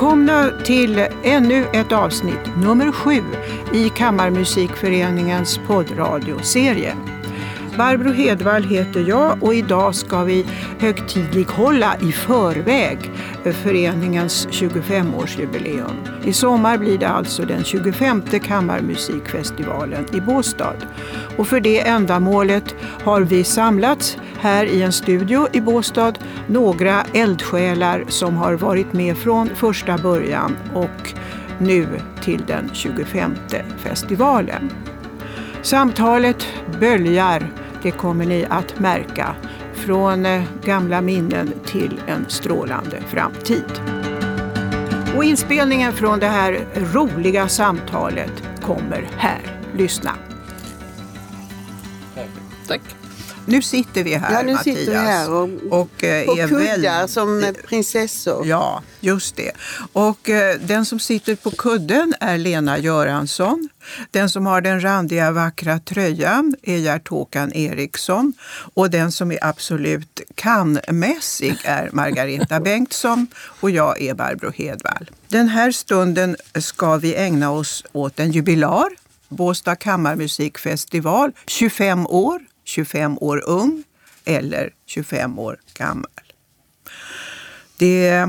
[0.00, 3.22] Välkomna till ännu ett avsnitt, nummer sju,
[3.74, 7.09] i Kammarmusikföreningens poddradioserie.
[7.80, 10.46] Barbro Hedvall heter jag och idag ska vi
[10.78, 12.98] högtidlighålla i förväg
[13.44, 16.24] föreningens 25-årsjubileum.
[16.24, 20.74] I sommar blir det alltså den 25 Kammarmusikfestivalen i Båstad.
[21.36, 26.12] Och för det ändamålet har vi samlats här i en studio i Båstad
[26.46, 31.14] några eldsjälar som har varit med från första början och
[31.58, 31.86] nu
[32.22, 33.34] till den 25
[33.78, 34.70] festivalen.
[35.62, 36.46] Samtalet
[36.80, 37.50] böljar,
[37.82, 39.36] det kommer ni att märka,
[39.74, 43.80] från eh, gamla minnen till en strålande framtid.
[45.16, 49.60] Och inspelningen från det här roliga samtalet kommer här.
[49.76, 50.10] Lyssna.
[52.68, 52.99] Tack.
[53.50, 54.76] Nu sitter vi här Ja, nu Mattias.
[54.76, 55.48] sitter vi här och,
[55.80, 58.46] och eh, på kuddar väldigt- som prinsessor.
[58.46, 59.52] Ja, just det.
[59.92, 63.68] Och eh, den som sitter på kudden är Lena Göransson.
[64.10, 68.32] Den som har den randiga vackra tröjan är Gert-Håkan Eriksson.
[68.74, 73.26] Och den som är absolut kan-mässig är Margareta Bengtsson.
[73.60, 75.10] Och jag är Barbro Hedvall.
[75.28, 78.88] Den här stunden ska vi ägna oss åt en jubilar.
[79.28, 81.32] Båstad kammarmusikfestival.
[81.46, 83.84] 25 år, 25 år ung
[84.24, 86.10] eller 25 år gammal.
[87.76, 88.26] Det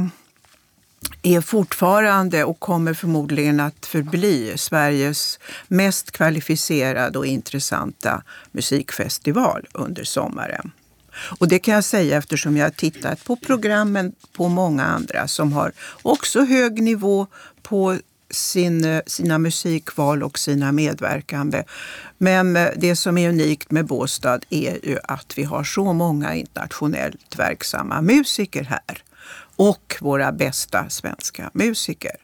[1.21, 10.71] är fortfarande och kommer förmodligen att förbli Sveriges mest kvalificerade och intressanta musikfestival under sommaren.
[11.39, 15.53] Och det kan jag säga eftersom jag har tittat på programmen på många andra som
[15.53, 15.71] har
[16.02, 17.27] också hög nivå
[17.61, 17.97] på
[18.31, 21.63] sin, sina musikval och sina medverkande.
[22.17, 27.39] Men det som är unikt med Båstad är ju att vi har så många internationellt
[27.39, 29.03] verksamma musiker här
[29.55, 32.15] och våra bästa svenska musiker.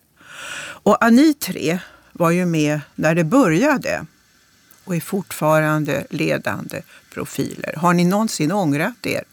[0.60, 1.80] Och ni tre
[2.14, 4.06] var ju med när det började
[4.84, 6.82] och är fortfarande ledande
[7.14, 7.74] profiler.
[7.78, 9.24] Har ni någonsin ångrat er?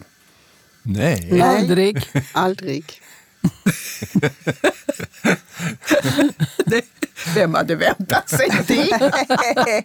[0.83, 1.29] Nej.
[1.31, 1.43] Nej.
[1.43, 2.11] Aldrig.
[2.33, 2.85] Aldrig.
[6.67, 6.85] Det-
[7.35, 9.83] Vem hade väntat sig det?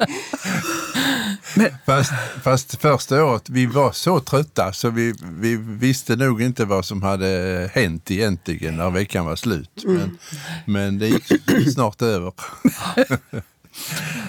[1.86, 2.12] Fast,
[2.44, 7.02] fast första året, vi var så trötta så vi, vi visste nog inte vad som
[7.04, 9.84] hade hänt egentligen när veckan var slut.
[9.86, 10.18] Men,
[10.66, 12.34] men det gick snart över.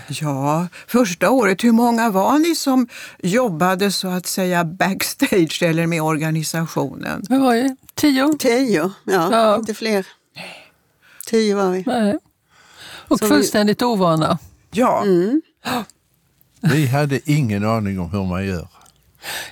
[0.09, 2.89] Ja, första året, hur många var ni som
[3.23, 7.23] jobbade så att säga backstage eller med organisationen?
[7.29, 8.37] Vi var ju tio.
[8.39, 9.57] Tio, ja, Ja.
[9.57, 10.07] inte fler.
[11.27, 11.83] Tio var vi.
[11.87, 12.19] Nej.
[12.83, 14.39] Och Så vi- fullständigt ovana.
[14.71, 15.05] Ja,
[16.61, 18.69] Vi hade ingen aning om hur man gör.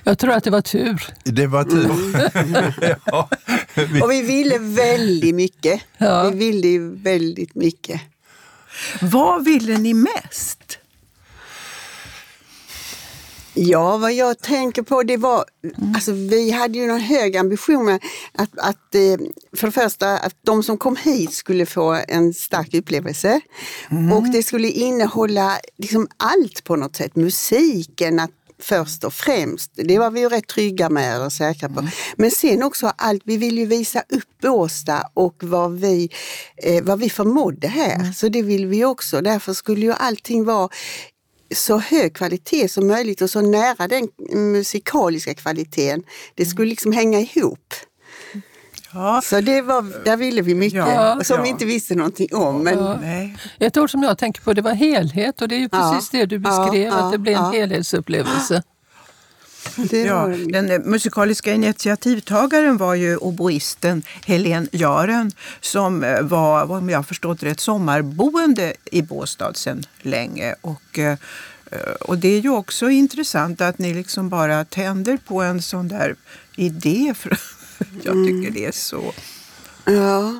[0.03, 1.03] Jag tror att det var tur.
[1.23, 2.91] Det var tur.
[3.05, 3.29] ja,
[3.75, 5.81] vi, Och vi ville väldigt mycket.
[5.97, 6.29] Ja.
[6.29, 8.01] Vi ville ju väldigt mycket.
[9.01, 10.78] vad ville ni mest?
[13.61, 15.45] Ja, vad jag tänker på det var,
[15.95, 18.03] alltså vi hade ju en hög ambition med
[18.33, 19.17] att, att eh,
[19.57, 23.41] för det första att de som kom hit skulle få en stark upplevelse
[24.13, 28.31] och det skulle innehålla liksom allt på något sätt, musiken att
[28.61, 29.71] först och främst.
[29.75, 31.87] Det var vi ju rätt trygga med och säkra på.
[32.15, 36.09] Men sen också allt, vi vill ju visa upp Båstad och vad vi,
[36.63, 38.13] eh, vad vi förmådde här.
[38.13, 39.21] Så det vill vi också.
[39.21, 40.69] Därför skulle ju allting vara
[41.55, 46.03] så hög kvalitet som möjligt och så nära den musikaliska kvaliteten.
[46.35, 47.73] Det skulle liksom hänga ihop.
[48.93, 51.43] Ja, Så det var, där ville vi mycket, Ja, och som ja.
[51.43, 52.63] vi inte visste någonting om.
[52.63, 53.37] Men nej.
[53.59, 56.09] Ett ord som jag tänker på det var helhet och det är ju Ja, precis
[56.09, 57.51] det du ja, beskrev, ja, att det blev en ja.
[57.51, 58.63] helhetsupplevelse.
[59.91, 65.31] Ja, den eh, musikaliska initiativtagaren var ju oboisten Helen Jaren
[65.61, 70.55] som eh, var, om jag förstått rätt, sommarboende i Båstad sedan länge.
[70.61, 71.17] Och, eh,
[72.01, 76.15] och det är ju också intressant att ni liksom bara tänder på en sån där
[76.55, 77.13] idé.
[77.17, 77.29] För
[78.03, 79.13] jag tycker det är så...
[79.93, 80.33] ja.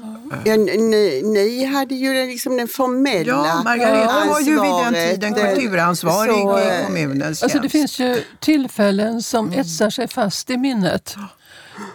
[0.45, 4.85] Ja, ni, ni hade ju den, liksom den formella Ja, Margareta var ju vid den
[4.85, 5.11] ansvaret.
[5.21, 10.49] tiden kulturansvarig så, i eh, kommunens Alltså det finns ju tillfällen som etsar sig fast
[10.49, 11.15] i minnet.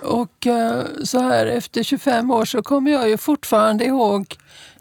[0.03, 4.37] Och eh, så här efter 25 år så kommer jag ju fortfarande ihåg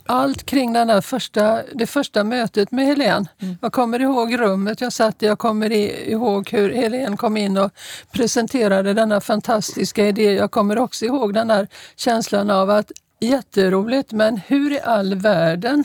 [0.05, 3.27] allt kring den där första, det första mötet med Helen.
[3.61, 7.71] Jag kommer ihåg rummet jag satt i, jag kommer ihåg hur Helen kom in och
[8.11, 10.33] presenterade denna fantastiska idé.
[10.33, 15.83] Jag kommer också ihåg den där känslan av att jätteroligt, men hur i all världen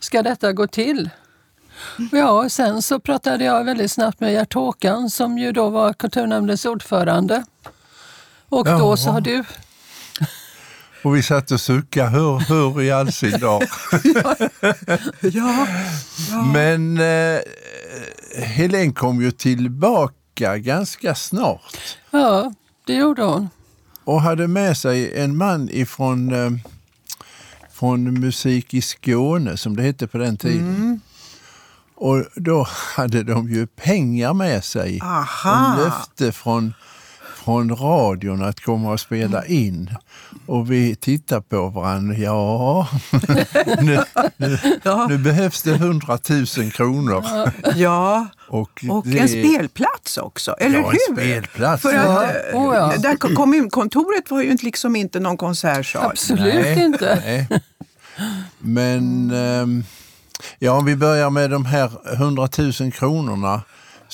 [0.00, 1.10] ska detta gå till?
[2.12, 6.66] Ja, sen så pratade jag väldigt snabbt med Gert Håkan som ju då var kulturnämndens
[6.66, 7.44] ordförande.
[8.48, 8.96] Och då Jaha.
[8.96, 9.44] sa du,
[11.04, 13.64] Och vi satt och suckade, hur, hur i all sin dar.
[15.20, 15.66] Ja,
[16.52, 17.40] Men eh,
[18.44, 21.74] Helen kom ju tillbaka ganska snart
[22.10, 22.52] Ja,
[22.86, 23.48] det gjorde hon.
[24.04, 26.50] och hade med sig en man ifrån eh,
[27.72, 31.00] från Musik i Skåne, som det hette på den tiden.
[31.94, 32.66] Och då
[32.96, 35.72] hade de ju pengar med sig Aha.
[35.72, 36.74] och löfte från,
[37.44, 39.90] från radion att komma och spela in.
[40.46, 42.16] Och vi tittar på varandra.
[42.16, 42.88] Ja,
[43.82, 43.98] nu,
[44.36, 45.06] nu, Ja.
[45.08, 46.18] nu behövs det 100
[46.56, 47.24] 000 kronor.
[47.74, 48.26] ja.
[48.48, 51.14] Och, och det- en spelplats också, eller Ja, en hur?
[51.16, 51.82] spelplats.
[51.82, 52.24] För Ja.
[52.24, 52.92] att, eh, Oh, ja.
[52.98, 56.04] där kommunkontoret var ju inte- liksom inte någon konsertsal.
[56.10, 57.20] Absolut Nej, inte.
[57.24, 57.48] nej.
[58.58, 59.84] Men ehm,
[60.58, 62.48] ja, om vi börjar med de här 100
[62.80, 63.62] 000 kronorna.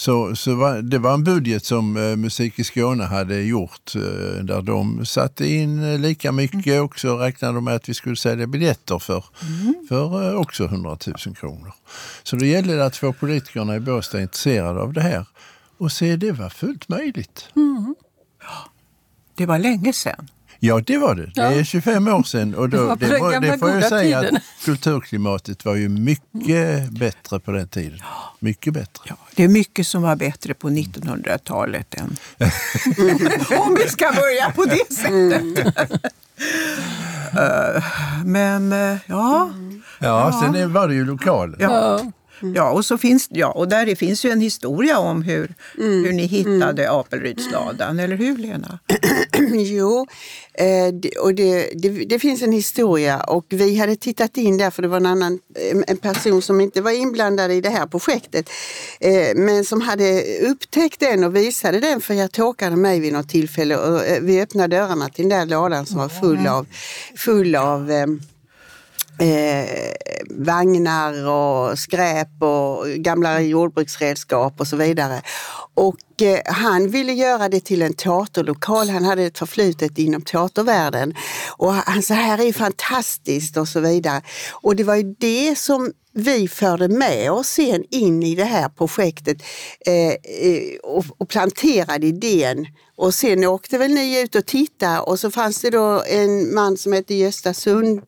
[0.00, 4.44] Så, så var, det var en budget som eh, Musik i Skåne hade gjort eh,
[4.44, 8.16] där de satte in eh, lika mycket och så räknade de med att vi skulle
[8.16, 9.24] sälja biljetter för,
[9.88, 11.72] för eh, också 100 000 kronor.
[12.22, 15.26] Så då gällde det att få politikerna i Båstad intresserade av det här.
[15.78, 17.48] Och se, det var fullt möjligt.
[19.34, 20.28] Det var länge sedan.
[20.62, 21.30] Ja, det var det.
[21.34, 22.54] Det är 25 år sedan.
[22.54, 24.36] Och Det då, det, var, gamla det får jag säga tiden.
[24.36, 27.98] att kulturklimatet var ju mycket bättre på den tiden.
[28.38, 29.02] Mycket bättre.
[29.04, 32.16] Ja, det är mycket som var bättre på 1900-talet än...
[33.58, 36.14] Om vi ska börja på det sättet.
[37.32, 37.84] Eh,
[38.24, 39.50] Men eh, ja,
[39.98, 41.56] Ja, sen var det ju lokalen.
[41.60, 42.00] ja.
[42.40, 42.48] Ja.
[42.54, 46.26] Ja, och, så finns, ja, och där finns ju en historia om hur, hur ni
[46.26, 48.78] hittade Apelrydsladan, eller hur Lena?
[49.54, 50.06] Jo,
[50.54, 54.82] eh, och det, det, det finns en historia och vi hade tittat in där för
[54.82, 55.38] det var en annan
[55.72, 58.50] en- en person som inte var inblandad i det här projektet
[59.00, 63.28] eh, men som hade upptäckt den och visade den för jag tåkade mig vid något
[63.28, 66.66] tillfälle och eh, vi öppnade dörrarna till den där lådan som var full av,
[67.16, 68.06] full av eh,
[69.20, 69.92] eh,
[70.30, 75.22] vagnar och skräp och gamla jordbruksredskap och så vidare.
[75.74, 78.88] Och eh, han ville göra det till en teaterlokal.
[78.90, 81.14] Han hade ett förflutet inom teatervärlden.
[81.56, 84.22] Och han sa, här är fantastiskt och så vidare.
[84.52, 88.68] Och det var ju det som vi förde med oss sen in i det här
[88.68, 89.42] projektet
[89.86, 92.66] eh, eh, och, och planterade idén.
[92.96, 96.76] Och sen åkte väl ni ut och tittade och så fanns det då en man
[96.76, 98.02] som hette Gösta Sund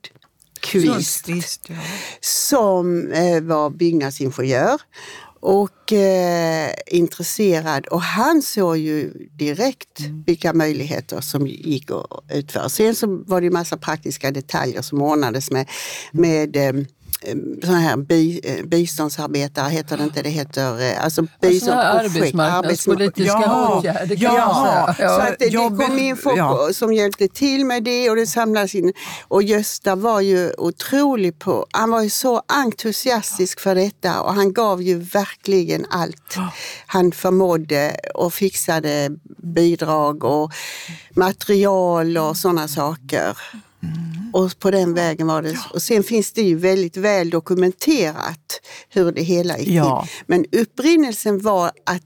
[0.62, 1.74] Kvist Sundqvist, ja.
[2.20, 4.80] som eh, var byggnadsingenjör
[5.40, 12.68] och eh, intresserad och han såg ju direkt vilka möjligheter som gick att utföra.
[12.68, 15.68] Sen så var det ju massa praktiska detaljer som ordnades med,
[16.12, 16.84] med eh,
[17.62, 22.04] sådana här bi, eh, biståndsarbetare, heter det inte, det heter eh, alltså Sådana här biståndsprojekt.
[22.04, 25.08] arbetsmarknadspolitiska Ja, åtgärder kan ja, säga.
[25.08, 25.22] Så Ja.
[25.28, 26.68] att det, det Jobbet- kom in folk ja.
[26.72, 28.92] som hjälpte till med det och det samlades in.
[29.28, 34.52] Och Gösta var ju otrolig på, han var ju så entusiastisk för detta och han
[34.52, 36.36] gav ju verkligen allt
[36.86, 39.10] han förmådde och fixade
[39.42, 40.52] bidrag och
[41.16, 43.38] material och sådana saker.
[44.32, 45.58] Och på den vägen var det.
[45.74, 50.06] Och sen finns det ju väldigt väl dokumenterat hur det hela gick Ja.
[50.06, 50.24] till.
[50.26, 52.02] Men upprinnelsen var att,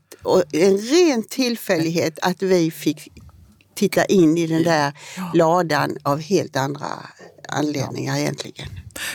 [0.52, 3.08] en ren tillfällighet att vi fick
[3.74, 4.92] titta in i den där
[5.34, 6.86] ladan av helt andra
[7.48, 8.68] anledningar egentligen.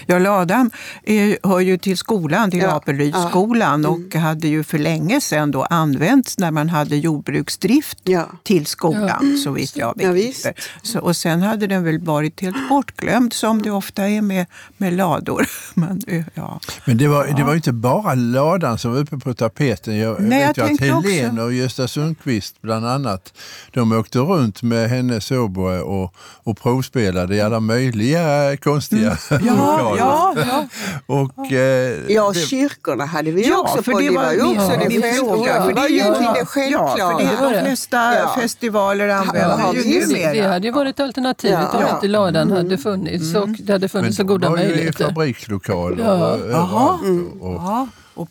[0.05, 0.71] Ja, ladan
[1.03, 5.63] är, hör ju till skolan, till Ja, Apelrydsskolan och hade ju för länge sedan då
[5.63, 8.25] använts när man hade jordbruksdrift Ja.
[8.43, 10.43] till skolan, så vitt jag Ja, visst.
[10.43, 10.63] begriper.
[10.83, 14.45] så, och sen hade den väl varit helt bortglömd som det ofta är med,
[14.77, 15.47] med lador.
[15.73, 16.59] Men, eh, ja.
[16.85, 19.97] Men det var, det var inte bara ladan som var uppe på tapeten.
[19.97, 21.41] Jag Nej, vet jag ju att Helene också.
[21.43, 23.33] och Gösta Sundqvist bland annat,
[23.73, 29.55] de åkte runt med hennes oboe och, och provspelade i alla möjliga konstiga Mm.
[29.79, 30.65] Ja, ja, ja.
[31.15, 33.99] Och, eh, Ja, det- kyrkorna hade vi ju Ja, också för på.
[33.99, 35.13] det var ju också det självklara.
[35.35, 36.95] fråga, För det är ju Ja, det självklara.
[36.97, 37.63] Ja, för det är var de det.
[37.65, 38.35] flesta Ja.
[38.41, 40.09] festivaler använder Ja, ju visst.
[40.15, 40.51] Det numera.
[40.51, 41.77] hade ju varit alternativet Ja.
[41.77, 41.95] om Ja.
[41.95, 45.05] inte ladan hade funnits och det hade funnits så goda var ju i möjligheter.
[45.05, 46.11] fabrikslokaler Ja.
[46.13, 47.01] överallt.
[47.41, 48.29] Och, och, Ja, och,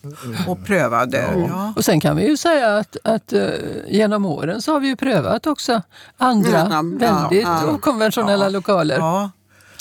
[0.49, 1.25] och prövade.
[1.49, 1.73] Ja.
[1.77, 3.49] Och sen kan vi ju säga att, att eh,
[3.89, 5.83] genom åren så har vi ju prövat också
[6.19, 7.67] andra Ja, ja, väldigt ja.
[7.75, 8.99] okonventionella lokaler.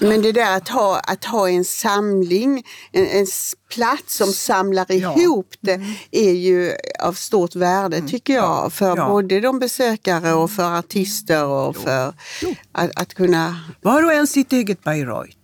[0.02, 3.26] Men det där att ha, att ha en samling, en, en
[3.74, 5.16] plats som samlar Ja.
[5.20, 8.74] ihop det är ju av stort värde tycker jag.
[8.74, 9.08] För Ja.
[9.10, 12.14] både de besökare och för artister och för
[12.72, 13.60] att, att kunna...
[13.82, 15.36] Var och en sitt eget Bayreuth.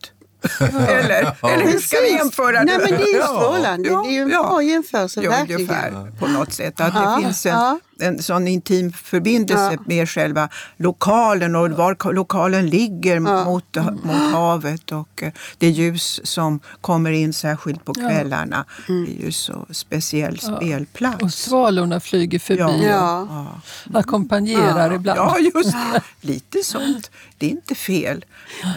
[0.60, 3.90] eller, eller hur ska vi jämföra Nej men det är ju strålande.
[3.90, 5.62] Ja, Det är ju en bra jämförelse, Ja, verkligen.
[5.62, 6.80] ungefär på något sätt.
[6.82, 7.80] Att det finns en.
[8.00, 9.84] En sån intim förbindelse Ja.
[9.86, 16.60] med själva lokalen och var lokalen ligger mot, mot havet och eh, det ljus som
[16.82, 18.66] kommer in särskilt på kvällarna.
[18.90, 19.06] Mm.
[19.06, 21.24] Det är ju så speciell spelplats.
[21.24, 23.28] Och svalorna flyger förbi Ja.
[23.30, 23.48] Ja.
[23.94, 25.20] och ackompanjerar ibland.
[25.20, 25.76] Ja, just.
[26.22, 27.12] Lite sånt.
[27.38, 28.26] Det är inte fel.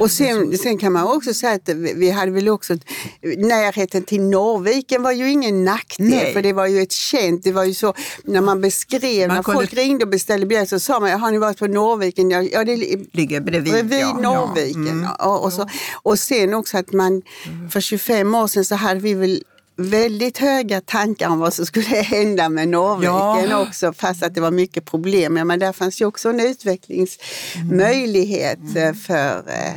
[0.01, 2.75] Och sen, sen kan man också säga att vi vi hade väl också
[3.23, 6.33] närheten till Norrviken var ju ingen nackdel Nej.
[6.33, 7.95] för det var ju ett känt, det var ju så
[8.25, 11.31] när man beskrev, Man när kunde- folk ringde och beställde biljetter så sa man, har
[11.31, 12.31] ni varit på Norrviken?
[12.31, 12.77] Ja, ja det
[13.13, 13.73] Ligger bredvid.
[13.73, 14.19] bredvid ja.
[14.21, 15.07] Norrviken.
[15.19, 15.31] Ja.
[15.31, 15.43] Mm.
[15.43, 15.69] Och, så,
[16.03, 17.23] och sen också att man
[17.71, 19.43] för 25 år sedan så hade vi väl
[19.81, 23.63] väldigt höga tankar om vad som skulle hända med Norrviken Ja.
[23.69, 25.37] också fast att det var mycket problem.
[25.37, 28.77] Ja, men där fanns ju också en utvecklingsmöjlighet Mm.
[28.89, 29.73] eh, för, eh,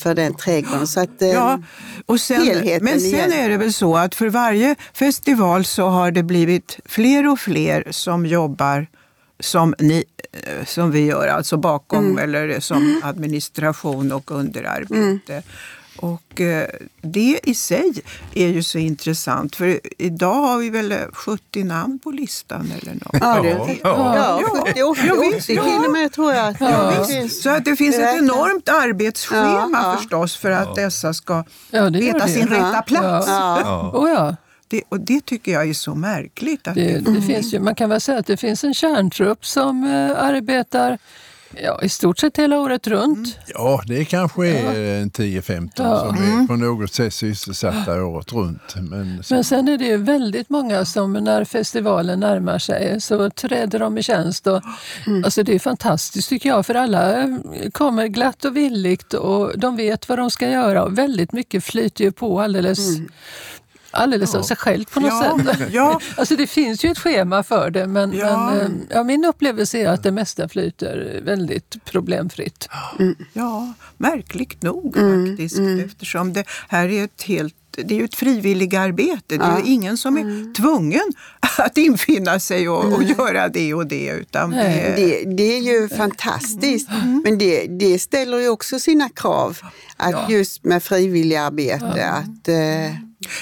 [0.00, 0.86] för den trädgården.
[0.86, 1.58] Så att, eh, Ja,
[2.06, 3.32] och sen, helheten men sen igen.
[3.32, 7.84] är det väl så att för varje festival så har det blivit fler och fler
[7.90, 8.86] som jobbar
[9.40, 12.18] som, ni, eh, som vi gör, alltså bakom Mm.
[12.18, 15.42] eller som administration och underarbete.
[16.00, 16.68] Och eh,
[17.02, 17.92] det i sig
[18.34, 22.92] är ju så intressant för idag har vi väl eh, 70 namn på listan eller
[22.94, 23.16] något.
[23.20, 24.42] Ja, det, Ja, ja, ja.
[24.42, 25.84] ja, 70, 80, Ja, 80 visst, till ja.
[25.86, 26.56] och med tror jag.
[26.60, 27.10] Ja, det visst.
[27.12, 27.42] finns.
[27.42, 29.96] Så att det finns Det ett enormt arbetsschema Ja, ja.
[29.98, 32.28] förstås för att dessa ska Ja, veta det.
[32.32, 33.26] sin rätta plats.
[33.28, 33.60] Ja.
[33.62, 33.90] Ja.
[33.94, 34.36] Oh, ja.
[34.68, 36.68] Det, och det tycker jag är så märkligt.
[36.68, 39.84] Att Det, det finns ju, man kan väl säga att det finns en kärntrupp som
[39.84, 40.98] eh, arbetar
[41.62, 43.38] ja, i stort sett hela året runt.
[43.46, 45.98] Ja, det kanske är en 10-15 Ja.
[45.98, 48.74] som är på något sätt sysselsatta året runt.
[48.76, 53.78] Men, Men sen är det ju väldigt många som när festivalen närmar sig så träder
[53.78, 54.46] de i tjänst.
[54.46, 54.62] Och,
[55.24, 57.28] alltså det är fantastiskt tycker jag för alla eh,
[57.72, 62.04] kommer glatt och villigt och de vet vad de ska göra och väldigt mycket flyter
[62.04, 62.78] ju på alldeles,
[63.90, 65.68] alldeles av sig självt på något Ja, sätt.
[65.72, 66.00] ja.
[66.16, 68.50] Alltså det finns ju ett schema för det men, Ja.
[68.50, 72.68] men eh, ja, min upplevelse är att det mesta flyter väldigt problemfritt.
[73.32, 75.58] Ja, märkligt nog faktiskt.
[75.86, 79.20] Eftersom det här är ett helt det är ju ett frivilligarbete.
[79.28, 79.62] Det är Ja.
[79.66, 81.12] ingen som är tvungen
[81.58, 84.08] att infinna sig och, och göra det och det.
[84.10, 84.92] Utan Nej.
[84.96, 86.88] det, Det, det är ju fantastiskt,
[87.24, 89.58] men det, det ställer ju också sina krav.
[89.96, 92.04] Att Just med frivilligarbete.
[92.10, 92.94] Att, eh,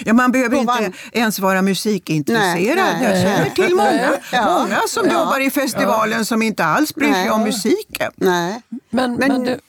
[0.05, 2.75] ja, man behöver På inte ens vara musikintresserad.
[2.75, 4.59] Nej, nej, Jag känner till många, Ja.
[4.59, 5.13] många som Ja.
[5.13, 7.31] jobbar i festivalen som inte alls bryr sig Nej.
[7.31, 8.11] om musiken.
[8.15, 8.61] nej.
[8.89, 9.59] Men, men, Men- du,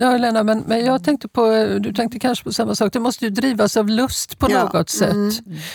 [0.00, 3.24] ja, Lena, men, men jag tänkte på, du tänkte kanske på samma sak, det måste
[3.24, 5.14] ju drivas av lust på Ja, något sätt.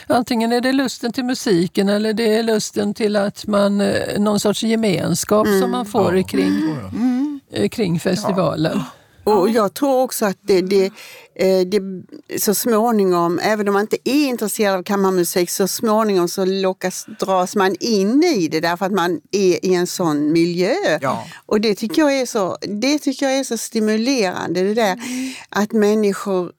[0.07, 4.39] Antingen är det lusten till musiken eller det är lusten till att man, eh, någon
[4.39, 6.75] sorts gemenskap som man får kring,
[7.53, 8.81] eh, kring festivalen.
[9.23, 10.85] Och jag tror också att det, det,
[11.35, 11.81] eh, det
[12.39, 17.55] så småningom, även om man inte är intresserad av kammarmusik, så småningom så lockas, dras
[17.55, 20.75] man in i det därför att man är i en sån miljö.
[21.01, 21.25] Ja.
[21.45, 24.99] Och det tycker, jag är så, det tycker jag är så stimulerande, det där
[25.49, 26.51] att människor,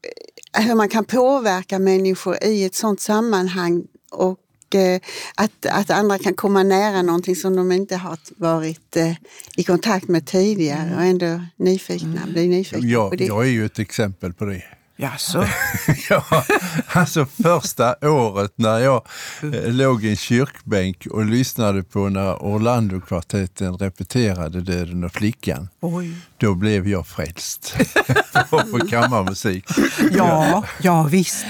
[0.53, 4.39] hur man kan påverka människor i ett sånt sammanhang och
[4.75, 5.01] eh,
[5.35, 9.13] att, att andra kan komma nära någonting som de inte har varit eh,
[9.57, 13.25] i kontakt med tidigare och ändå nyfikna, blir nyfikna på jag, det.
[13.25, 14.63] jag är ju ett exempel på det.
[14.97, 15.47] Jaså?
[16.11, 16.25] Ja,
[16.93, 19.03] alltså första året när jag
[19.43, 25.69] eh, låg i en kyrkbänk och lyssnade på när Orlandokvartetten repeterade Döden och flickan.
[25.81, 26.15] Oj.
[26.39, 27.75] Då blev jag frälst
[28.51, 29.65] på, på kammarmusik.
[30.11, 31.47] Ja, ja visst.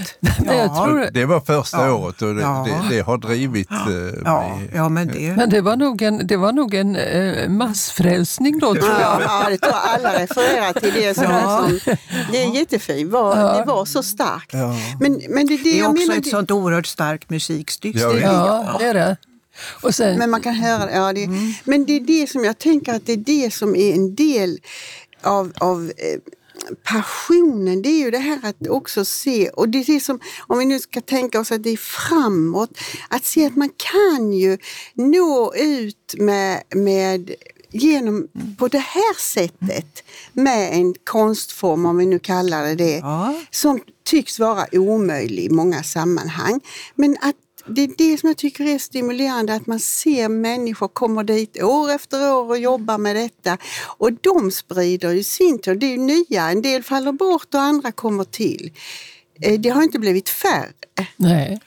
[0.46, 1.06] Ja.
[1.12, 1.92] Det var första Ja.
[1.92, 2.66] året och det, Ja.
[2.88, 4.70] det, det har drivit eh, Ja, mig.
[4.74, 5.36] ja, men det...
[5.36, 9.22] men det var nog en, det var nog en eh, massfrälsning då tror jag.
[9.22, 11.14] Ja, det tror alla refererar till det.
[11.14, 11.68] Som, Ja.
[11.68, 11.96] som,
[12.32, 14.52] det är jättefint, var, det var så starkt.
[15.00, 16.16] Men, men det är det, Det är jag också menar.
[16.18, 17.98] ett det- sånt oerhört starkt musikstycke.
[17.98, 18.18] Ja.
[18.18, 19.16] Ja, det är det.
[19.82, 20.92] Och sen, Men man kan höra det.
[20.92, 21.28] Ja, det
[21.64, 24.58] Men det är det som jag tänker att det är det som är en del
[25.22, 26.18] av, av eh,
[26.84, 27.82] passionen.
[27.82, 30.64] Det är ju det här att också se, och det är det som, om vi
[30.64, 32.70] nu ska tänka oss att det är framåt,
[33.08, 34.58] att se att man kan ju
[34.94, 37.30] nå ut med, med
[37.70, 43.34] genom på det här sättet med en konstform, om vi nu kallar det det, Ja.
[43.50, 46.60] som tycks vara omöjlig i många sammanhang.
[46.94, 47.36] Men att
[47.66, 51.90] det är det som jag tycker är stimulerande, att man ser människor komma dit år
[51.90, 53.58] efter år och jobbar med detta.
[53.98, 57.60] Och de sprider ju sin tur, det är ju nya, en del faller bort och
[57.60, 58.72] andra kommer till.
[59.42, 60.72] Eh, Det har inte blivit färre.
[61.16, 61.60] nej.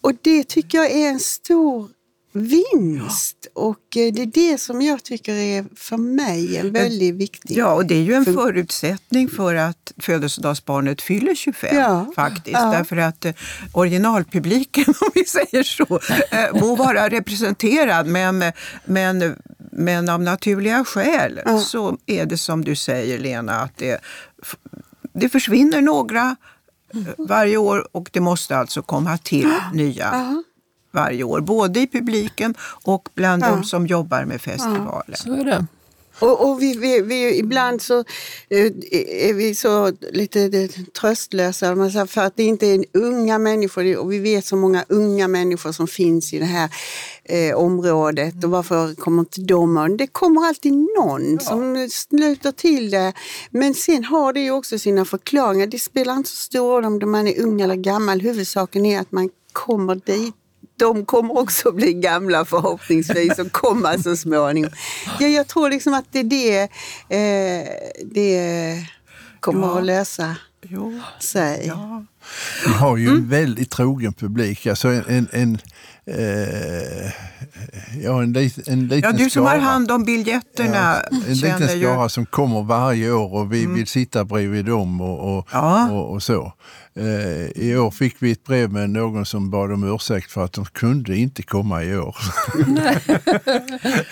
[0.00, 1.88] Och det tycker jag är en stor
[2.34, 3.46] vinst.
[3.54, 7.74] Och eh, det är det som jag tycker är för mig en väldigt viktig Ja,
[7.74, 12.48] och det är ju en förutsättning för att födelsedagsbarnet fyller 25 Ja, faktiskt.
[12.52, 12.70] ja.
[12.70, 13.32] Därför att eh,
[13.72, 16.00] originalpubliken, om vi säger så,
[16.30, 18.44] eh, må vara representerad men,
[18.84, 19.36] men,
[19.72, 21.58] men av naturliga skäl Ja.
[21.60, 24.00] så är det som du säger Lena, att det,
[25.12, 26.36] det försvinner några
[27.18, 30.42] varje år och det måste alltså komma till nya Ja.
[30.94, 31.40] Varje år.
[31.40, 33.48] Både i publiken och bland Ja.
[33.48, 35.16] de som jobbar med festivalen.
[35.16, 35.66] Så är det.
[36.18, 37.98] Och, och vi, vi, vi, ibland så
[38.48, 38.66] eh,
[39.28, 40.68] är vi så lite
[41.00, 45.72] tröstlösa för att det inte är unga människor och vi vet så många unga människor
[45.72, 46.70] som finns i det här
[47.24, 49.96] eh, området och varför kommer inte de?
[49.96, 53.12] Det kommer alltid någon som sluter till det.
[53.50, 55.66] Men sen har det ju också sina förklaringar.
[55.66, 58.20] Det spelar inte så stor roll om man är ung eller gammal.
[58.20, 60.34] Huvudsaken är att man kommer dit
[60.76, 64.70] de kommer också bli gamla förhoppningsvis och komma så småningom.
[65.20, 66.60] Ja, jag tror liksom att det är det,
[67.08, 67.68] eh,
[68.04, 68.86] det
[69.40, 69.78] kommer Ja.
[69.78, 71.00] att lösa Jo.
[71.20, 71.64] sig.
[71.66, 72.04] Ja.
[72.66, 73.18] Vi har ju Mm.
[73.22, 74.66] en väldigt trogen publik.
[74.66, 75.58] Alltså en, en, en,
[76.06, 77.10] eh,
[78.02, 79.62] ja, en, lit, en liten Ja, du som har skara.
[79.62, 81.84] hand om biljetterna Ja, en liten ju...
[81.84, 85.90] skara som kommer varje år och vi vill sitta bredvid dem och, och, Ja.
[85.90, 86.52] och, och så.
[86.96, 90.52] Eh, I år fick vi ett brev med någon som bad om ursäkt för att
[90.52, 92.16] de kunde inte komma i år.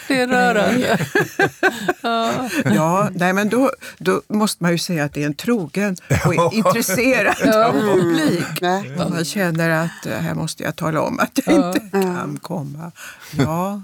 [0.08, 0.98] Det är rörande.
[2.02, 2.48] Ja.
[2.64, 5.96] Ja, nej, men då, då måste man ju säga att det är en trogen
[6.26, 7.72] och intresserad Ja.
[7.72, 8.44] publik.
[8.60, 8.92] Nej.
[8.98, 12.92] Om Man känner att eh, här måste jag tala om att jag inte kan komma.
[13.38, 13.82] Ja.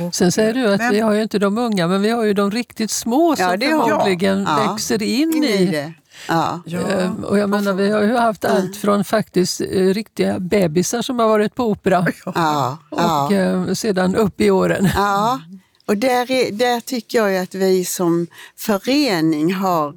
[0.00, 2.24] Och, Sen säger du att Men- vi har ju inte de unga, men vi har
[2.24, 4.70] ju de riktigt små som Ja, förmodligen Ja.
[4.72, 5.92] växer in In i det.
[6.28, 6.60] Ja.
[6.66, 6.78] ja.
[7.24, 11.28] Och jag menar, vi har ju haft allt från faktiskt eh, riktiga bebisar som har
[11.28, 12.78] varit på opera Ja.
[12.90, 13.32] och Ja.
[13.34, 14.88] eh, sedan upp i åren.
[14.96, 15.40] ja.
[15.86, 19.94] Och där, är, där tycker jag ju att vi som förening har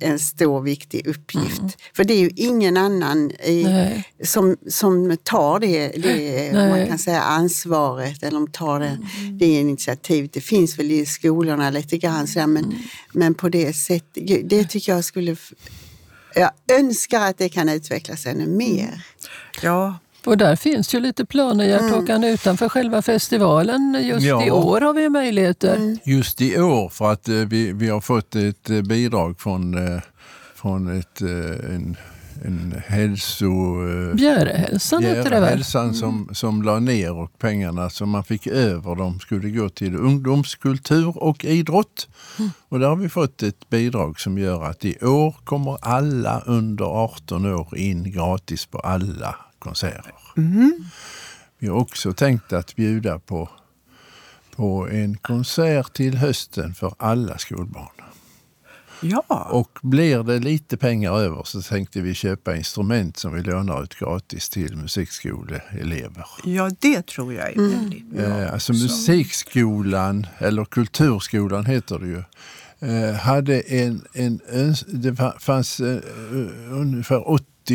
[0.00, 1.62] en stor viktig uppgift.
[1.96, 3.66] För det är ju ingen annan i,
[4.24, 8.98] som, som tar det, det man kan säga ansvaret eller de tar det,
[9.32, 10.32] det initiativet.
[10.32, 12.74] Det finns väl i skolorna lite grann så här, men,
[13.12, 15.36] men på det sättet, det tycker jag skulle
[16.34, 19.06] jag önskar att det kan utvecklas ännu mer.
[19.62, 19.98] ja.
[20.24, 23.96] Och där finns ju lite planer, Hjärtåkan, utanför själva festivalen.
[24.02, 24.46] Just Ja.
[24.46, 25.98] i år har vi möjligheter.
[26.04, 30.00] Just i år för att eh, vi, vi har fått ett eh, bidrag från, eh,
[30.54, 31.96] från ett, en,
[32.44, 33.46] en hälso...
[33.88, 35.48] eh, Bjärehälsan heter det väl?
[35.48, 39.96] hälsan som, som la ner och pengarna som man fick över de skulle gå till
[39.96, 42.08] ungdomskultur och idrott.
[42.68, 46.84] Och där har vi fått ett bidrag som gör att i år kommer alla under
[46.84, 50.12] 18 år in gratis på alla konserter.
[51.58, 53.48] Vi har också tänkt att bjuda på,
[54.56, 57.88] på en konsert till hösten för alla skolbarn.
[59.02, 59.48] ja.
[59.50, 63.94] Och blir det lite pengar över så tänkte vi köpa instrument som vi lånar ut
[63.94, 66.26] gratis till musikskoleelever.
[66.44, 68.22] ja, det tror jag är väldigt bra.
[68.22, 72.22] Eh, alltså musikskolan, eller kulturskolan heter det ju,
[72.90, 74.40] eh, hade en, en
[74.88, 76.00] det fa- fanns eh,
[76.70, 77.28] ungefär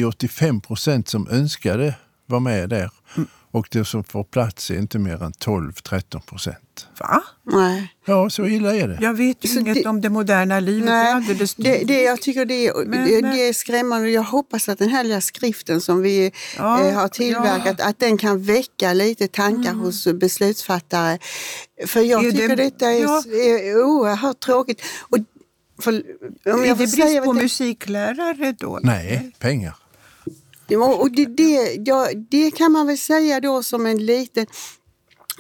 [0.04, 2.90] 80-85 procent som önskade vara med där.
[3.52, 6.88] Och det som får plats är inte mer än 12-13 procent.
[7.00, 7.24] Va?
[7.44, 7.94] Nej.
[8.06, 8.98] Ja, så illa är det.
[9.02, 10.86] Jag vet ju Så inget det- om det moderna livet.
[10.88, 14.10] det är Nej, det, det, jag tycker det, är- Men- det, men- det är skrämmande.
[14.10, 18.18] Jag hoppas att den här lilla skriften som vi Ja, eh, har tillverkat, att den
[18.18, 21.20] kan väcka lite tankar hos beslutsfattare.
[21.88, 23.24] För jag Är det- tycker detta är, ja.
[23.28, 24.82] är oerhört tråkigt.
[25.02, 25.18] Och
[25.82, 25.94] för,
[26.46, 28.80] om Är jag det brist säga på det- musiklärare då?
[28.84, 29.76] Nej, pengar.
[30.68, 34.46] Ja, och det, det, ja, det kan man väl säga då som en liten...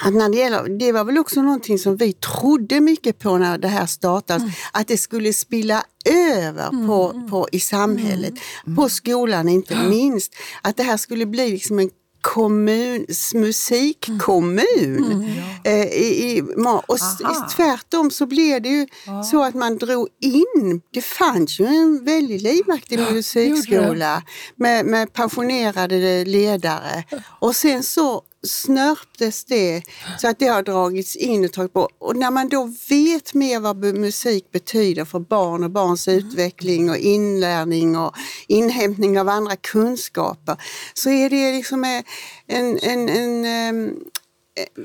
[0.03, 3.57] Att när det, gäller, det var väl också någonting som vi trodde mycket på när
[3.57, 4.43] det här startades.
[4.73, 8.33] Att det skulle spilla över på, på, i samhället,
[8.75, 10.33] på skolan inte minst.
[10.61, 11.89] Att det här skulle bli liksom en
[12.33, 15.25] kommun, musikkommun.
[15.63, 16.41] Eh, i, i,
[16.87, 17.49] och Aha.
[17.55, 18.87] tvärtom så blev det ju
[19.31, 24.23] så att man drog in, det fanns ju en väldigt livaktig musikskola
[24.55, 27.03] med, med passionerade ledare.
[27.39, 29.83] Och sen så snörptes det
[30.19, 31.95] så att det har dragits in och tagits bort.
[31.99, 36.97] Och när man då vet mer vad musik betyder för barn och barns utveckling och
[36.97, 38.15] inlärning och
[38.47, 40.57] inhämtning av andra kunskaper
[40.93, 42.03] så är det liksom en,
[42.47, 43.95] en, en, en ehm,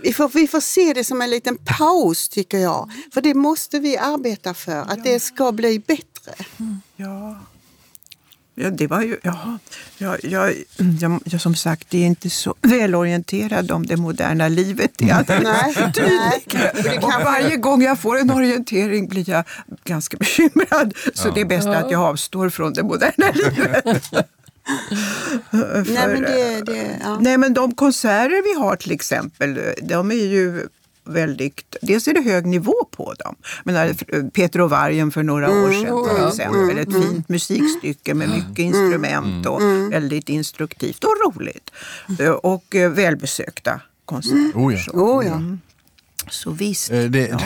[0.02, 2.90] vi får, vi får se det som en liten paus tycker jag.
[3.12, 6.32] För det måste vi arbeta för, att det ska bli bättre.
[6.96, 7.40] Ja.
[8.62, 9.58] Ja, det var ju, ja,
[9.98, 10.54] jag, jag,
[11.24, 14.90] jag, som sagt, det är inte så välorienterad om det moderna livet.
[14.96, 16.44] Det är Nej,
[16.84, 16.98] nej.
[16.98, 19.44] Och varje gång jag får en orientering blir jag
[19.84, 20.94] ganska bekymrad.
[21.14, 21.32] Så Ja.
[21.34, 23.84] det är bäst att jag avstår från det moderna livet.
[25.50, 27.18] Nej, men det, det, ja.
[27.20, 30.66] Nej, men de konserter vi har till exempel, de är ju
[31.10, 31.76] väldigt...
[31.82, 33.36] Dels är det hög nivå på dem.
[33.64, 33.94] Men
[34.30, 36.28] Peter och vargen för några år sedan till Ja.
[36.28, 36.78] exempel.
[36.78, 39.60] Ett fint musikstycke med mycket instrument och
[39.92, 41.70] väldigt instruktivt och roligt.
[42.42, 44.52] Och eh, välbesökta konserter.
[44.54, 44.92] Oh ja.
[44.92, 45.40] Oh, ja.
[46.30, 46.90] så visst.
[46.90, 47.08] Eh, Det,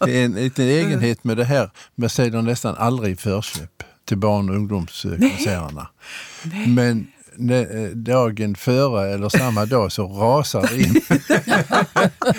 [0.00, 1.70] det är en liten egenhet med det här.
[1.94, 5.88] Man säljer nästan aldrig förköp till barn och ungdomskonserterna.
[6.66, 7.04] Men eh,
[7.94, 11.00] dagen före eller samma dag så rasar det in.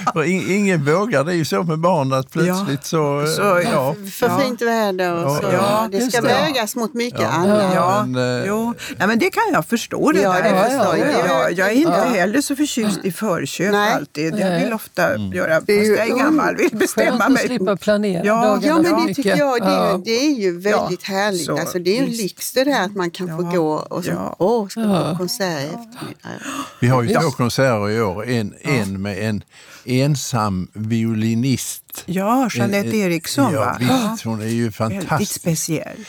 [0.13, 3.19] och in, ingen vågar, det är ju så med barn att plötsligt så...
[3.21, 3.41] eh, Så,
[3.73, 3.95] ja.
[4.13, 4.39] För Ja.
[4.39, 5.47] fint väder och Ja, så.
[5.53, 6.27] ja, det ska det.
[6.27, 7.27] vägas mot mycket Ja.
[7.27, 7.71] annat.
[7.75, 8.73] Ja, Men, eh, jo.
[8.97, 10.11] Nej, men det kan jag förstå.
[10.11, 10.43] Det Ja, där.
[10.43, 11.27] det förstår jag.
[11.27, 11.51] jag.
[11.53, 12.19] Jag är inte Ja.
[12.19, 13.93] heller så förtjust i förköp Nej.
[13.93, 14.39] alltid.
[14.39, 17.45] Jag vill ofta göra, fast är jag är gammal, vill bestämma Skönt att mig.
[17.47, 20.01] slippa planera Ja, Ja, för men det tycker jag det, Ja.
[20.05, 21.45] det är ju väldigt Ja, härligt.
[21.45, 23.69] så, alltså, det är ju en lyx det där att man kan få Ja, gå
[23.73, 24.35] och så, ja.
[24.39, 25.15] åh, ska Ja.
[25.17, 26.41] konsert i eftermiddag?
[26.79, 27.21] Vi har ju Ja.
[27.21, 28.27] två konserter i år.
[28.29, 29.43] En, en med en
[29.85, 32.03] ensam violinist.
[32.05, 33.77] Ja, Jeanette En- Eriksson ja, va?
[34.11, 35.41] Visst, hon är ju Väldigt fantastisk.
[35.41, 36.05] speciell.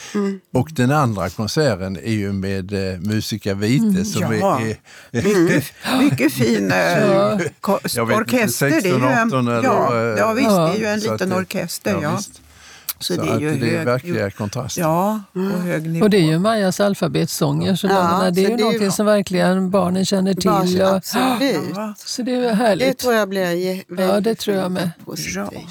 [0.53, 4.61] Och den andra konserten är ju med eh, Musica Vite som Mm, ja.
[4.61, 4.77] är...
[5.11, 5.65] Mycket,
[5.99, 7.37] mycket fin eh,
[8.17, 8.69] orkester.
[8.69, 11.33] det är ju 16, 18 en, eller, ja, ja, visst, det är ju en liten
[11.33, 11.99] orkester.
[12.01, 12.41] Ja, visst.
[13.01, 14.81] Så, Så det är ju det är hög, verkliga kontraster.
[14.81, 16.03] Ja, på hög nivå.
[16.05, 18.65] Och det är ju Majas alfabetssånger, så Ja, menar, det är så ju det är
[18.65, 20.49] någonting som verkligen barnen känner till.
[20.49, 21.71] Bara, Och, absolut.
[21.75, 21.93] Ja.
[21.97, 22.97] så det är ju Det härligt.
[22.97, 24.89] tror jag blir ge- Ja, väldigt det tror jag med.
[25.05, 25.35] positivt.
[25.53, 25.61] Ja.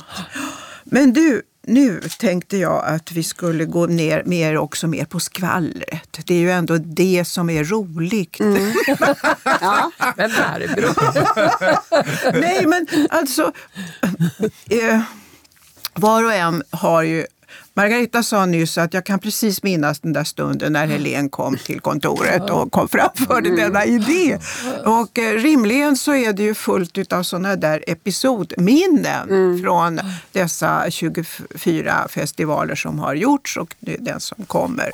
[0.85, 6.19] Men du, nu tänkte jag att vi skulle gå ner mer också mer på skvallret.
[6.27, 8.37] Det är ju ändå det som är roligt.
[9.61, 10.95] Ja, Men Barbro.
[12.41, 13.53] Nej, men alltså...
[14.71, 15.01] Eh,
[16.01, 17.27] var och en har ju...
[17.75, 21.81] Margareta sa nyss att jag kan precis minnas den där stunden när Helen kom till
[21.81, 24.39] kontoret och kom framförde denna idé.
[24.85, 30.01] Och eh, rimligen så är det ju fullt av sådana där episodminnen från
[30.33, 34.91] dessa 24 festivaler som har gjorts och den som kommer.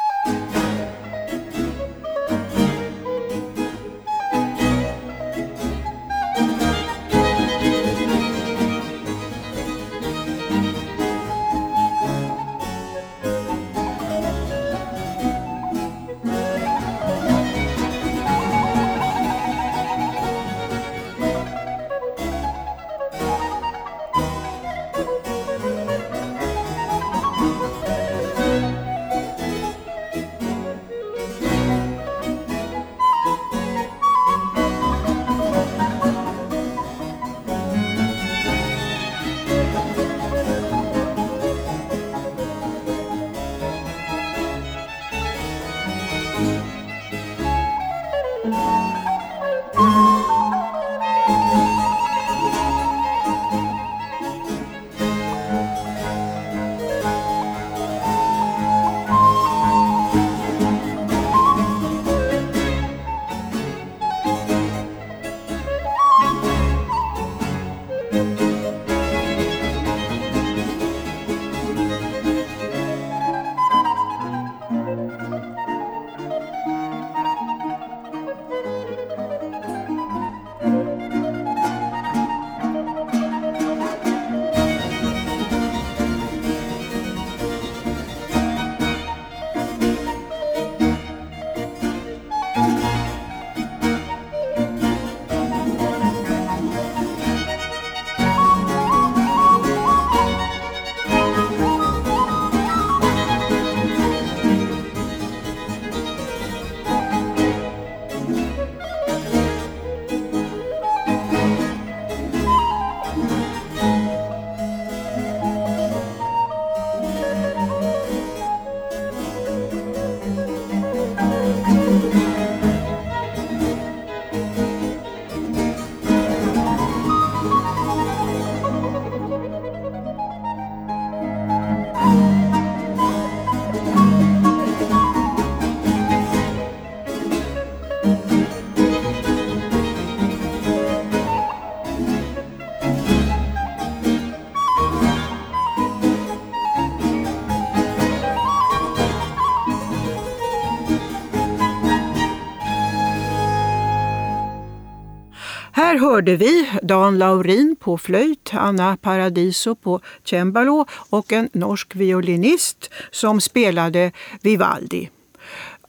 [156.17, 163.41] Hörde vi Dan Laurin på flöjt, Anna Paradiso på cembalo och en norsk violinist som
[163.41, 165.11] spelade Vivaldi.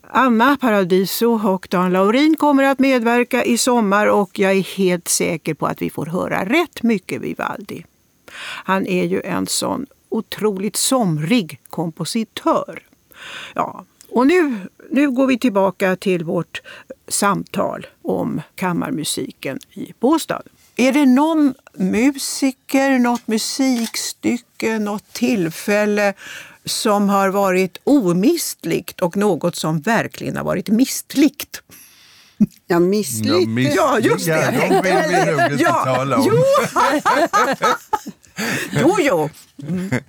[0.02, 5.54] Anna Paradiso och Dan Laurin kommer att medverka i sommar och jag är helt säker
[5.54, 7.86] på att vi får höra rätt mycket Vivaldi.
[8.64, 12.84] Han är ju en sån otroligt somrig kompositör.
[13.54, 14.58] Ja, och nu,
[14.98, 16.62] nu går vi tillbaka till vårt
[17.08, 20.42] samtal om kammarmusiken i Båstad.
[20.76, 26.14] Är det någon musiker, något musikstycke, något tillfälle
[26.66, 31.62] som har varit omistligt och något som verkligen har varit mistligt?
[32.68, 33.50] Ja, misslyckat.
[33.50, 34.32] miss- Ja, just det.
[34.32, 36.24] Ja, de vill vi nog inte Ja, tala om.
[36.28, 36.44] Jo,
[39.00, 39.00] jo.
[39.00, 39.30] jo.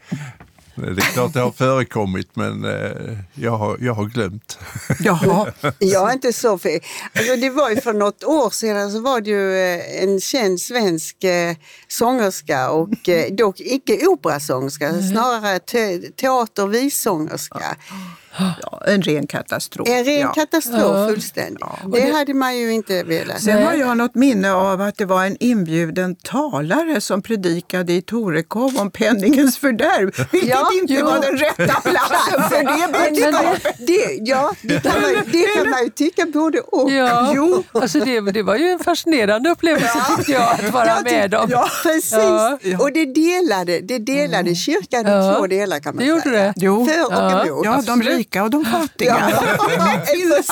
[0.80, 4.58] Det är klart det har förekommit men eh, jag, har, jag har glömt.
[5.00, 5.52] Jaha.
[5.78, 6.80] Jag är inte så fel.
[7.12, 10.60] Alltså det var ju för något år sedan så var det ju eh, en känd
[10.60, 11.56] svensk eh,
[11.88, 17.76] sångerska och eh, dock icke operasångerska, snarare te teater och vissångerska.
[18.38, 19.88] Ja, en ren katastrof.
[19.88, 20.32] En ren ja.
[20.32, 21.08] katastrof Ja.
[21.08, 21.58] fullständigt.
[21.60, 21.78] Ja.
[21.92, 23.40] Det hade man ju inte velat.
[23.42, 28.02] Sen har jag något minne av att det var en inbjuden talare som predikade i
[28.02, 31.04] Torekov om penningens fördärv, vilket Ja, inte jo.
[31.06, 33.76] var den rätta platsen för det budskapet.
[33.86, 36.90] Det, ja, det kan, man, det kan man ju tycka både och.
[36.90, 37.64] Ja, Jo.
[37.72, 41.48] Alltså det, det var ju en fascinerande upplevelse tyckte jag att vara Jag med om.
[41.50, 42.78] Ja, Precis, Ja.
[42.78, 45.34] och det delade, det delade kyrkan i Ja.
[45.38, 46.32] två delar kan man Det gjorde säga.
[46.44, 46.52] det.
[46.56, 46.86] Jo.
[46.86, 47.46] För och Ja.
[47.46, 47.64] emot.
[47.64, 49.16] Ja, de rika och de fattiga.
[50.06, 50.50] Precis.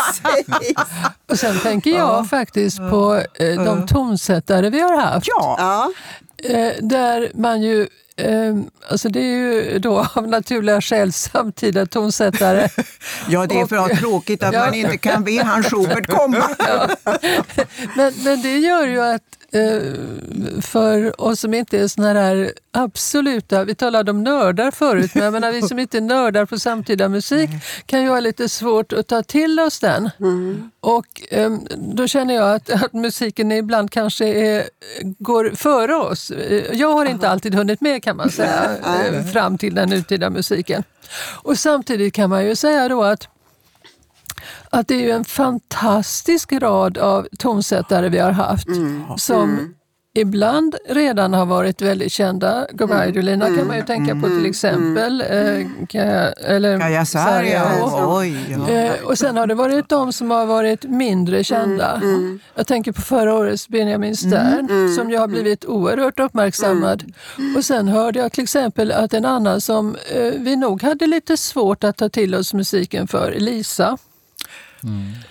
[1.28, 5.26] Och sen tänker jag faktiskt på eh, de tonsättare vi har haft.
[5.28, 5.56] Ja.
[5.58, 5.92] Ja.
[6.50, 7.80] Eh, där man ju,
[8.16, 8.56] eh,
[8.90, 12.68] alltså det är ju då av naturliga skäl samtida tonsättare.
[13.28, 14.60] ja, det är för att tråkigt att Ja.
[14.64, 16.48] man inte kan be hans Schubert komma.
[17.96, 19.22] men, men det gör ju att
[20.62, 25.32] för oss som inte är såna här absoluta, vi talade om nördar förut, men jag
[25.32, 27.50] menar, vi som inte är nördar på samtida musik
[27.86, 30.10] kan ju ha lite svårt att ta till oss den.
[30.80, 34.64] Och eh, då känner jag att, att musiken ibland kanske är,
[35.02, 36.30] går före oss.
[36.30, 38.70] Eh, Jag har inte alltid hunnit med kan man säga,
[39.10, 40.82] eh, fram till den nutida musiken.
[41.42, 43.28] Och samtidigt kan man ju säga då att
[44.70, 48.68] att det är ju en fantastisk rad av tonsättare vi har haft
[49.18, 49.74] som
[50.14, 52.66] ibland redan har varit väldigt kända.
[52.72, 55.20] Gobaidolina kan man ju tänka på till exempel.
[55.20, 57.64] Eh, Ka- eller Kaja Saria.
[57.64, 58.18] Saria.
[58.18, 58.68] Oj, ja.
[58.72, 62.00] Eh, och sen har det varit de som har varit mindre kända.
[62.54, 67.12] Jag tänker på förra årets Benjamin Stern som ju har blivit oerhört uppmärksammad.
[67.56, 71.36] Och sen hörde jag till exempel att en annan som eh, vi nog hade lite
[71.36, 73.98] svårt att ta till oss musiken för, Lisa.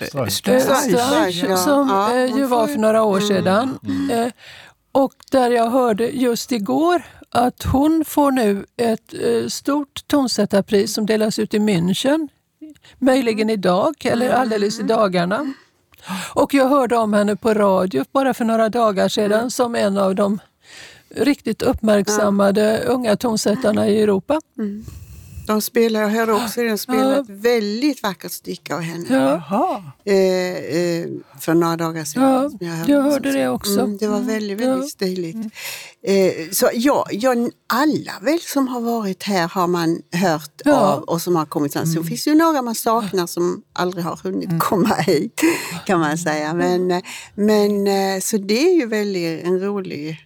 [0.10, 0.24] Straj.
[0.24, 0.62] Eh, Straj.
[0.62, 1.58] Straj, ja.
[1.58, 3.80] som Ja, eh, ju var för några år sedan.
[4.12, 4.32] Eh,
[4.92, 11.06] och där jag hörde just igår att hon får nu ett eh, stort tonsättarpris som
[11.06, 12.28] delas ut i München.
[13.00, 15.54] Möjligen idag eller alldeles i dagarna.
[16.34, 20.16] Och jag hörde om henne på radio bara för några dagar sedan som en av
[20.16, 20.40] de
[21.16, 24.42] riktigt uppmärksammade unga tonsättarna i Europa.
[25.48, 27.20] De spelar, jag hörde också de spelar Ja.
[27.22, 29.06] ett väldigt vackert stycke av henne.
[29.10, 29.42] Ja.
[29.50, 29.84] Jaha.
[30.06, 30.16] Eh,
[30.78, 31.08] eh,
[31.40, 32.24] för några dagar sedan.
[32.24, 33.80] Ja, som jag hörde det också.
[33.80, 34.88] Mm, det var väldigt, väldigt Ja.
[34.90, 35.38] stiligt.
[36.08, 37.36] Eh, så ja, ja,
[37.74, 40.74] alla väl som har varit här har man hört Ja.
[40.80, 41.88] av och som har kommit sen.
[41.88, 45.42] Så finns det ju några man saknar som aldrig har hunnit komma hit
[45.86, 46.54] kan man säga.
[46.54, 47.02] Men, eh,
[47.36, 50.25] men eh, så det är ju väldigt en rolig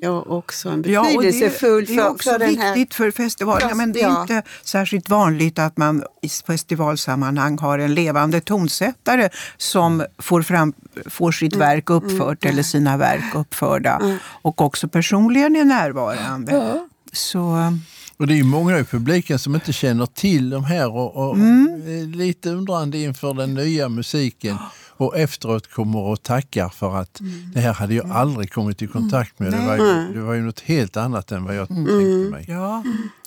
[0.00, 2.74] Ja, också en Ja, och det, betydelsefull det är också för den här...
[2.74, 4.20] viktigt för festivalen, men det är Ja.
[4.22, 10.72] inte särskilt vanligt att man i festivalsammanhang har en levande tonsättare som får, fram,
[11.06, 11.68] får sitt Mm.
[11.68, 16.52] verk uppfört eller sina verk uppförda och också personligen är närvarande.
[16.52, 16.88] Ja.
[17.12, 17.72] Så,
[18.16, 21.34] Och det är ju många i publiken som inte känner till de här och, och
[21.36, 21.82] Mm.
[21.86, 24.56] är lite undrande inför den nya musiken.
[24.96, 27.32] Och efteråt kommer och tackar för att Mm.
[27.54, 29.52] det här hade jag aldrig kommit i kontakt med.
[29.52, 31.92] Det var, ju, det var ju något helt annat än vad jag tänkte
[32.30, 32.44] mig.
[32.48, 32.82] ja.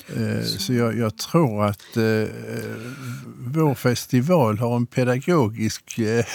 [0.08, 2.04] Eh, Så jag, jag tror att eh,
[3.38, 6.26] vår festival har en pedagogisk eh,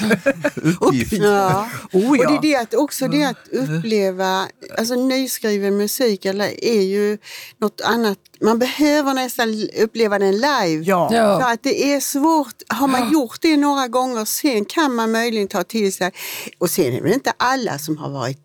[0.80, 1.12] uppgift.
[1.12, 1.68] Ja.
[1.92, 2.30] Oh, Och ja.
[2.30, 4.46] det är det att också det att uppleva,
[4.78, 7.18] alltså nyskriven musik eller är ju
[7.58, 8.18] något annat.
[8.42, 9.48] Man behöver nästan
[9.82, 10.82] uppleva den live.
[10.84, 11.08] Ja.
[11.12, 11.40] Ja.
[11.40, 15.48] För att det är svårt, har man gjort det några gånger sen kan man möjligen
[15.48, 16.10] ta till sig.
[16.58, 18.38] Och sen är det inte alla som har varit,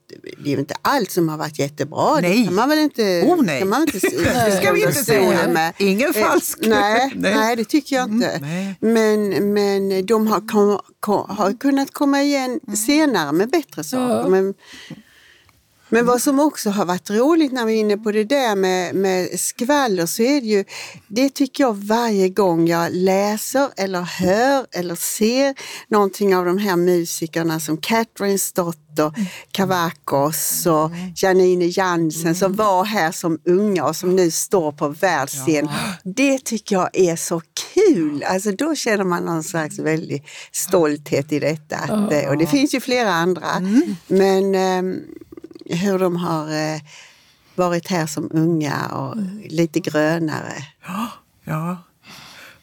[0.43, 2.19] det är inte allt som har varit jättebra.
[2.21, 2.37] Nej.
[2.39, 3.59] Det kan man väl inte, Oh, nej.
[3.59, 3.99] Kan man inte
[4.45, 5.47] Det ska vi inte säga.
[5.47, 5.73] Med.
[5.79, 6.57] Ingen Eh, falsk.
[6.61, 7.35] Nej, Nej.
[7.35, 7.55] nej.
[7.55, 8.29] det tycker jag inte.
[8.29, 8.75] Mm, nej.
[8.79, 14.15] men, men de har, kom, kom, har kunnat komma igen senare med bättre saker.
[14.15, 14.27] Ja.
[14.29, 14.53] Men,
[15.89, 18.95] men vad som också har varit roligt när vi är inne på det där med,
[18.95, 20.65] med skvaller så är det ju,
[21.07, 25.55] det tycker jag varje gång jag läser eller hör eller ser
[25.87, 29.13] någonting av de här musikerna som Catherine Stott och
[29.51, 35.69] Kavakos och Janine Jansen som var här som unga och som nu står på världsscen.
[36.03, 37.41] Det tycker jag är så
[37.73, 38.23] kul.
[38.23, 41.75] Alltså då känner man någon slags väldig stolthet i detta.
[41.75, 43.45] Att, eh, Och det finns ju flera andra.
[44.07, 44.95] Men ehm,
[45.65, 46.79] hur de har eh,
[47.55, 49.15] varit här som unga och
[49.49, 50.53] lite grönare.
[51.45, 51.77] Ja,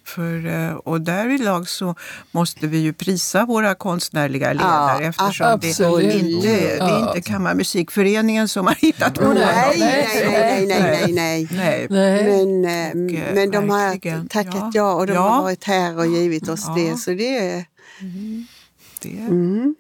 [0.04, 1.94] för, eh, och därvidlag så
[2.30, 6.14] måste vi ju prisa våra konstnärliga ledare Ja, eftersom det, absolut.
[6.14, 7.08] inte, det är Ja.
[7.16, 9.34] inte Kammarmusikföreningen som har hittat på det.
[9.34, 12.24] Nej, nej, nej, nej, nej, nej, nej.
[12.24, 14.70] Men, eh, Och, men de har tackat Ja.
[14.74, 15.28] ja, och de Ja.
[15.28, 16.74] har varit här och givit oss Ja.
[16.74, 16.96] det.
[16.96, 17.64] Så det är...
[19.02, 19.08] Det.
[19.18, 19.74] Mm.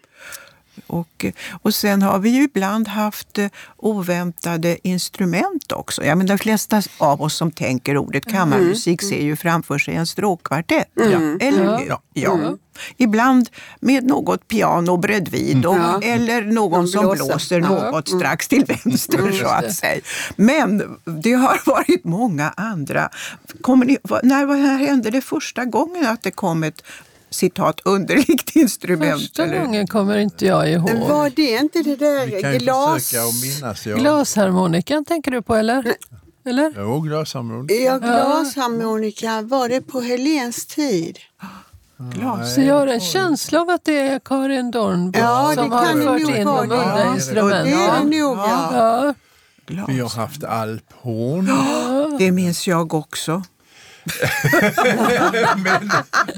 [0.92, 1.24] Och,
[1.62, 6.04] och sen har vi ju ibland haft eh, oväntade instrument också.
[6.04, 10.06] Ja, men de flesta av oss som tänker ordet kammarmusik ser ju framför sig en
[10.06, 10.88] stråkkvartett.
[11.40, 11.76] Eller Ja.
[11.78, 11.96] hur?
[12.12, 12.56] Ja.
[12.96, 13.48] Ibland
[13.80, 16.00] med något piano bredvid och, Ja.
[16.02, 17.68] eller någon Någon som blåser Ja.
[17.68, 20.00] något strax till vänster så att säga.
[20.36, 23.08] Men det har varit många andra.
[23.60, 26.82] Kommer ni, när, här hände det första gången att det kom ett
[27.32, 29.20] citat underligt instrument?
[29.20, 29.60] Första eller?
[29.60, 30.90] gången kommer inte jag ihåg.
[30.90, 33.14] Var det inte det där glas...
[33.42, 33.86] minnas.
[33.86, 33.96] Ja.
[33.96, 35.94] Glasharmonikan tänker du på eller?
[36.44, 36.74] Eller?
[36.76, 37.74] Jo, glasharmonika.
[37.74, 41.18] Ja, glasharmonika, var det på Helens tid?
[42.14, 42.54] Glas.
[42.54, 46.02] Så jag har en känsla av att det är Karin Dornbom Ja, det som har
[46.02, 47.64] fört in de Ja, instrumenten.
[47.64, 49.14] Det är det nog, ja.
[49.66, 49.84] Ja.
[49.88, 51.50] Vi har haft alphorn.
[52.18, 53.42] Det minns jag också.
[55.56, 55.90] Men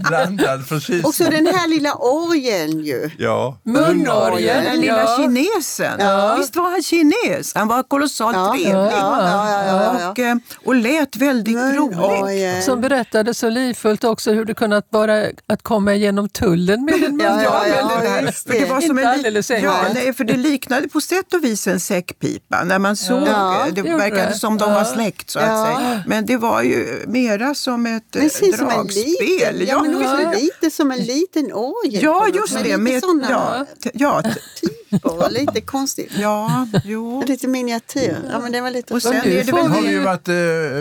[0.08, 1.04] blandad förtjusning.
[1.04, 3.10] Och så den här lilla orgeln ju.
[3.18, 3.58] Ja.
[3.62, 4.64] Munorgeln.
[4.64, 5.16] Den lilla ja.
[5.16, 6.00] kinesen.
[6.38, 7.54] Visst var han kines?
[7.54, 8.72] Han var kolossalt Ja, trevlig.
[8.74, 10.10] ja, ja, ja, ja, ja.
[10.10, 12.62] Och, eh, och lät väldigt rolig.
[12.64, 17.20] Som berättade så livfullt också hur det kunnat vara att komma igenom tullen med en
[17.24, 18.22] Ja, ja, ja, det där.
[18.22, 21.34] just För det var som Inte en, alldeles ja, nej, för det liknade på sätt
[21.34, 22.64] och vis en säckpipa.
[22.64, 25.64] När man såg, Ja, det det verkade som de var släkt så att Ja.
[25.78, 26.02] säga.
[26.06, 29.04] Men det var ju mera som ett eh, Precis som en dragspel.
[29.04, 30.32] liten, ja, men Ja.
[30.34, 32.02] lite som en liten orgel.
[32.02, 32.62] Ja, just det.
[32.64, 34.22] Lite Med, såna ja, ja,
[34.90, 36.12] typer lite konstigt.
[36.18, 37.22] ja, jo.
[37.26, 38.16] Lite miniatyr.
[38.32, 40.00] Ja, men det var lite Och sen nu är det får väl har det ju
[40.00, 40.28] varit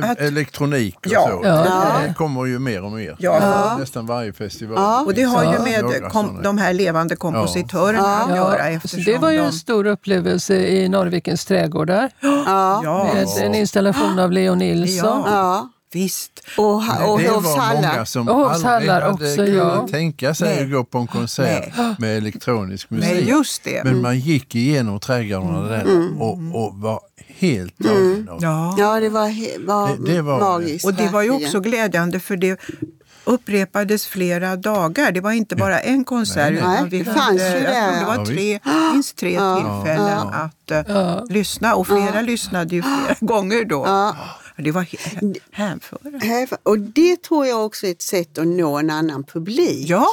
[0.03, 1.27] eh, Att- elektronik och Ja.
[1.27, 1.47] så.
[1.47, 1.93] Ja.
[2.07, 3.15] Det kommer ju mer och mer.
[3.19, 3.75] Ja.
[3.79, 4.75] Nästan varje festival.
[4.77, 5.01] Ja.
[5.05, 5.81] Och det har ju med
[6.11, 6.41] kom, sådana.
[6.41, 8.69] de här levande kompositörerna att göra.
[8.69, 13.55] Eftersom det var ju de, en stor upplevelse i Norrvikens trädgårdar Ja, ja, med en
[13.55, 15.23] installation av Leo Nilsson.
[15.25, 15.69] Ja.
[15.95, 16.31] Visst.
[16.57, 16.81] Och, och
[17.19, 17.75] det var Hovshallar.
[17.91, 19.87] många som Och Hovshallar aldrig hade också, kunnat ja.
[19.91, 20.63] tänka sig Nej.
[20.65, 23.11] att gå på en konsert med elektronisk musik.
[23.13, 23.83] Nej, just det.
[23.83, 25.85] Men man gick igenom trädgårdarna där
[26.21, 28.75] och, och var helt tagen av Ja.
[28.79, 30.85] Ja, det var, var, Det- det var- magiskt.
[30.85, 32.59] Och det var ju också glädjande för det
[33.25, 35.11] upprepades flera dagar.
[35.11, 36.53] Det var inte bara en konsert.
[36.53, 36.75] Nej, nej.
[36.75, 37.99] utan vi Det hade, fanns tror där.
[37.99, 38.59] det var Ja, tre,
[38.93, 43.85] minst tre tillfällen att eh, lyssna och flera lyssnade ju flera gånger då.
[44.57, 44.85] Det var
[45.51, 46.25] hänförande.
[46.25, 49.89] Här- Och det tror jag också är ett sätt att nå en annan publik.
[49.89, 50.07] Ja,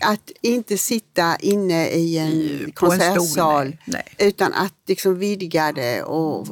[0.00, 3.78] Att inte sitta inne i en en stol, konsertsal nej.
[3.84, 4.28] Nej.
[4.28, 6.46] utan att liksom vidga det och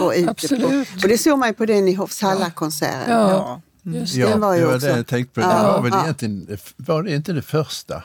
[0.00, 0.30] få ut det.
[0.30, 0.88] Absolut.
[0.88, 1.02] På.
[1.02, 3.10] Och det såg man ju på den i Hovshalla-konserten.
[3.10, 4.20] Ja, just det.
[4.20, 5.40] Ja, Den var ju det var också- det jag tänkte på.
[5.40, 5.92] Det Ja, var väl
[6.48, 6.56] ja.
[6.76, 8.02] var det inte det första?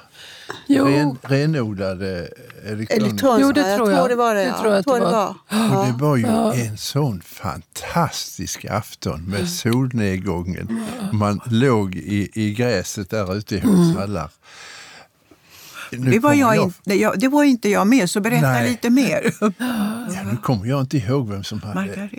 [0.68, 2.28] Jo, Ren, renodlade
[2.66, 2.92] elektronik.
[2.92, 4.10] Elektroniska, Jo, det jag tror tror jag.
[4.10, 4.42] det var det.
[4.42, 4.54] Det ja.
[4.62, 5.36] tror jag jag att tror det det var.
[5.70, 5.80] var.
[5.80, 10.82] Och det var ju en sån fantastisk afton med solnedgången.
[11.14, 14.30] Man låg i, i gräset där ute i Hovshallar.
[15.92, 18.70] Nu det var, kommer jag inte, jag, det var inte jag med, så berätta Nej.
[18.70, 19.34] lite mer.
[20.16, 22.16] Ja, nu kommer jag inte ihåg vem som hade Margareta.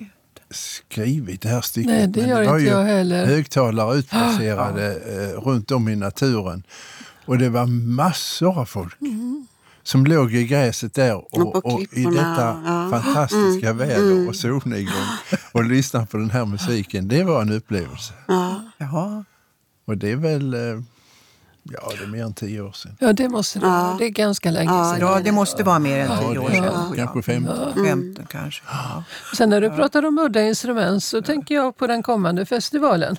[0.51, 1.91] skrivit det här stycket.
[1.93, 3.27] Nej, det men gör var inte ju jag heller.
[3.27, 4.95] högtalare utplacerade
[5.35, 6.63] eh, runt om i naturen.
[7.25, 8.95] Och det var massor av folk
[9.83, 12.89] som låg i gräset där Och och, och i detta ja.
[12.91, 15.07] fantastiska väder och solnedgång
[15.53, 17.09] och lyssna på den här musiken.
[17.09, 18.13] Det var en upplevelse.
[18.79, 19.25] Jaha.
[19.85, 20.61] Och det är väl, eh,
[21.63, 22.97] ja det är mer än tio år sedan.
[23.01, 23.97] ja, det måste det vara.
[23.99, 24.99] Det är ganska länge sedan.
[25.01, 26.63] Ja, det måste vara mer än Ja, tio år sedan.
[26.63, 26.97] tror jag.
[26.97, 27.75] kanske 15.
[27.87, 28.63] Femton kanske.
[28.67, 29.05] Ja.
[29.37, 33.17] Sen när du pratar om udda instrument så tänker jag på den kommande festivalen.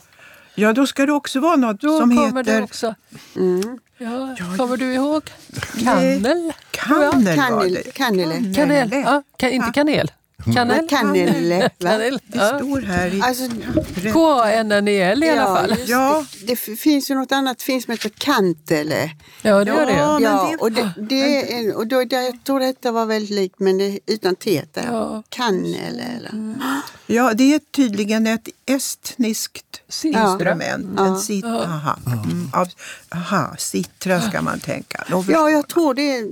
[0.55, 2.57] Ja, då ska det också vara något Då som kommer heter...
[2.57, 2.95] det också.
[3.35, 3.79] Mm.
[3.97, 5.23] Ja, kommer du ihåg?
[5.83, 6.53] Kannel?
[6.71, 7.91] Kannel var Kanel, det.
[7.91, 8.53] kanele.
[8.55, 8.89] Kanel?
[8.91, 10.11] Ja, kan, inte kanel.
[10.55, 10.87] Kanel?
[10.89, 11.59] Kanele.
[11.59, 11.69] va?
[11.89, 12.19] Kanel.
[12.27, 12.47] Det Ja.
[12.59, 13.21] står här i...
[13.21, 13.43] Alltså,
[14.13, 15.75] K-A-N-N-E-L i alla fall.
[15.87, 16.25] Ja.
[16.41, 19.11] det, det finns ju något annat finns som heter kantele.
[19.41, 19.91] Ja, det gör det.
[19.93, 23.29] Ja, ja, det- och, det, det är, och då, det, jag tror detta var väldigt
[23.31, 24.87] likt men det, utan T där.
[24.91, 25.23] Ja.
[25.29, 26.55] Kannele eller?
[27.07, 30.85] Ja, det är tydligen ett estniskt instrument.
[30.97, 31.05] Ja.
[31.05, 32.67] En sit, aha, mm, av,
[33.15, 35.03] aha, sittra ska man tänka.
[35.27, 36.23] Ja, jag tror det är,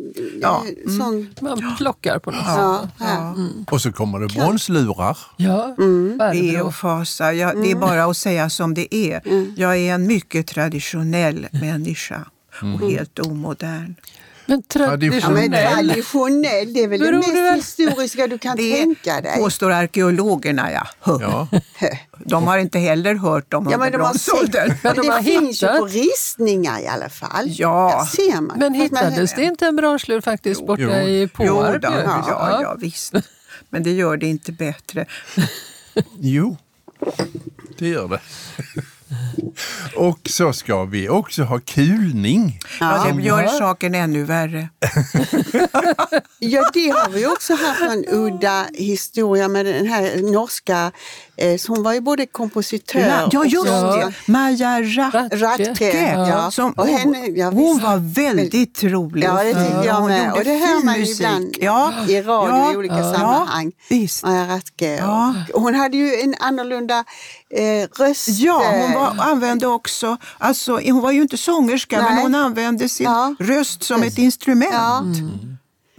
[0.42, 1.36] Ja, det är sån...
[1.42, 2.56] Man plockar på något sätt.
[2.58, 3.22] Ja, här.
[3.22, 3.66] Mm.
[3.72, 5.18] Och så kommer det bronslurar.
[5.38, 6.18] Ja, Mm.
[6.18, 6.68] Be Barbro.
[6.68, 7.34] och fasa.
[7.34, 9.22] Jag, Det är bara att säga som det är.
[9.58, 12.26] Jag är en mycket traditionell människa
[12.82, 13.96] och helt omodern.
[14.46, 15.52] Men Ja, men traditionell.
[15.52, 19.38] traditionell, det är väl det Beror mest det väl- historiska du kan Det tänka dig.
[19.38, 20.88] påstår arkeologerna, ja.
[21.22, 21.48] Ja.
[22.26, 25.24] De har inte heller hört om Ja, men de har sett, Men de har det
[25.24, 25.80] finns ju hittat.
[25.80, 27.46] på ristningar i alla fall.
[27.48, 28.06] Ja.
[28.16, 28.60] Där ser man.
[28.60, 30.90] Men Fast man- hittades det inte en branschlur faktiskt borta Jo.
[30.92, 31.82] i Jo, Påarp?
[31.82, 31.96] då, ju?
[32.28, 33.14] ja, ja, visst.
[33.72, 35.06] Men det gör det inte bättre.
[36.20, 36.58] Jo,
[37.78, 38.20] det gör det.
[39.96, 42.60] Och så ska vi också ha kulning.
[42.80, 43.14] Ja, Ja.
[43.14, 43.50] det gör Ja.
[43.50, 44.70] saken ännu värre.
[46.40, 50.92] Ja, det har vi också haft en udda historia med den här norska,
[51.36, 54.14] eh, hon var ju både kompositör Ja, just och det.
[54.26, 56.14] Maja Ra- Ratke.
[56.14, 56.52] Ja.
[56.52, 59.24] Som, Och henne, ja, hon var väldigt rolig.
[59.26, 60.34] Ja, det tycker jag med.
[60.34, 61.94] Och det hör man ju ibland ja.
[62.08, 62.74] i radio ja.
[62.74, 63.14] i olika ja.
[63.14, 63.72] sammanhang.
[63.90, 64.24] Visst.
[64.24, 64.96] Maja Ratke.
[64.96, 65.36] Ja.
[65.54, 67.04] Och hon hade ju en annorlunda
[67.54, 68.28] eh, röst.
[68.28, 72.24] Ja, hon eh, var, använde också, alltså, hon var ju inte sångerska men Nej.
[72.24, 73.36] hon använde sin Ja.
[73.40, 74.74] röst som ett instrument.
[74.74, 75.04] Ja,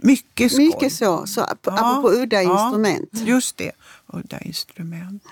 [0.05, 0.65] Mycket skoj.
[0.67, 1.27] mycket så.
[1.27, 3.09] så ap- Ja, apropå udda ja, instrument.
[3.13, 3.71] Just det,
[4.13, 5.23] udda instrument.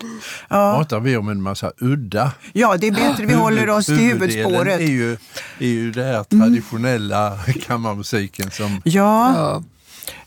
[0.50, 2.32] Ja, pratar vi om en massa udda.
[2.54, 4.80] ja, det är bättre vi håller oss till huvudspåret.
[4.80, 5.12] är ju,
[5.60, 8.82] är ju det här traditionella kammarmusiken som...
[8.86, 9.64] Ja, Ja.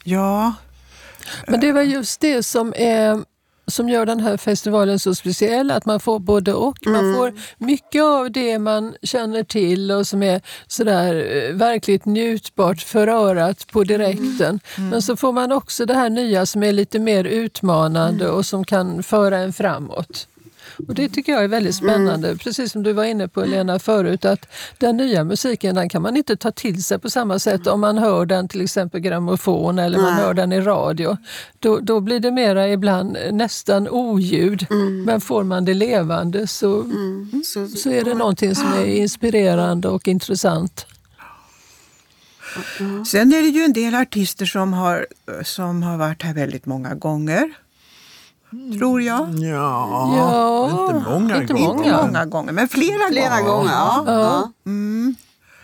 [0.05, 0.53] ja.
[1.49, 3.24] Men det var just det som, är,
[3.67, 6.87] som gör den här festivalen så speciell, att man får både och.
[6.87, 12.81] Man får mycket av det man känner till och som är sådär eh, verkligt njutbart
[12.81, 14.61] för örat på direkten.
[14.77, 18.65] Men så får man också det här nya som är lite mer utmanande och som
[18.65, 20.29] kan föra en framåt.
[20.89, 22.37] Och Det tycker jag är väldigt spännande.
[22.37, 24.47] Precis som du var inne på Lena förut, att
[24.79, 27.99] den nya musiken den kan man inte ta till sig på samma sätt om man
[27.99, 30.23] hör den till exempel grammofon eller man Nej.
[30.23, 31.17] hör den i radio.
[31.59, 34.67] Då, då blir det mera ibland nästan oljud.
[35.07, 36.85] Men får man det levande så,
[37.45, 40.87] Så, så är det någonting som är inspirerande och intressant.
[43.07, 45.07] Sen är det ju en del artister som har,
[45.45, 47.51] som har varit här väldigt många gånger.
[48.78, 49.34] Tror jag.
[49.38, 51.84] Ja, Ja, inte många inte gånger.
[51.84, 54.05] Inte många gånger, men flera, Flera gånger, ja.
[54.07, 54.52] ja.
[54.66, 55.14] Mm.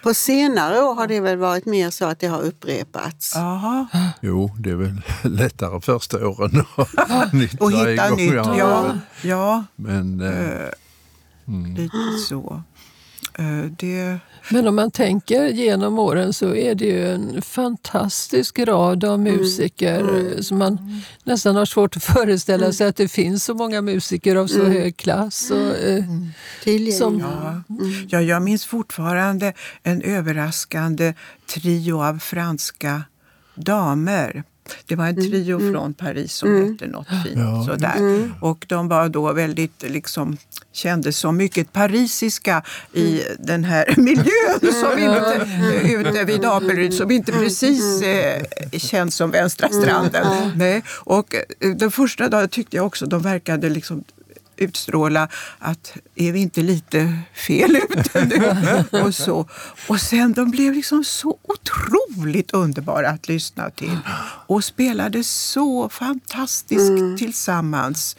[0.02, 3.32] På senare år har det väl varit mer så att det har upprepats.
[3.34, 3.86] Jaha.
[4.20, 8.32] Jo, det är väl lättare första åren att nytt Och hitta gång, nytt.
[8.34, 8.84] Ja,
[9.22, 10.68] ja Men eh,
[11.76, 11.96] lite
[12.28, 12.62] så.
[13.38, 13.44] Eh,
[13.78, 14.18] Det,
[14.48, 20.34] Men om man tänker genom åren så är det ju en fantastisk rad av musiker
[20.42, 24.46] som man nästan har svårt att föreställa sig att det finns så många musiker av
[24.46, 25.50] så hög klass.
[25.50, 26.04] Och, eh,
[26.62, 26.96] Tillgängligt.
[26.98, 27.62] som, ja.
[28.08, 31.14] Ja, jag minns fortfarande en överraskande
[31.46, 33.02] trio av franska
[33.54, 34.44] damer.
[34.86, 37.38] Det var en trio från Paris som hette något fint.
[37.38, 37.64] Ja.
[37.66, 38.30] Sådär.
[38.40, 40.36] Och de var då väldigt, liksom,
[40.72, 42.62] kändes som mycket parisiska
[42.92, 45.46] i den här miljön som ute,
[45.92, 48.42] ute vid Apelryd som inte precis eh,
[48.72, 50.26] känns som vänstra stranden.
[50.56, 50.82] Nej.
[50.88, 54.04] Och eh, den första dagen tyckte jag också de verkade liksom
[54.60, 59.00] utstråla att är vi inte lite fel ute nu?
[59.02, 59.48] och, så.
[59.88, 63.98] och sen de blev liksom så otroligt underbara att lyssna till
[64.46, 68.16] och spelade så fantastiskt tillsammans.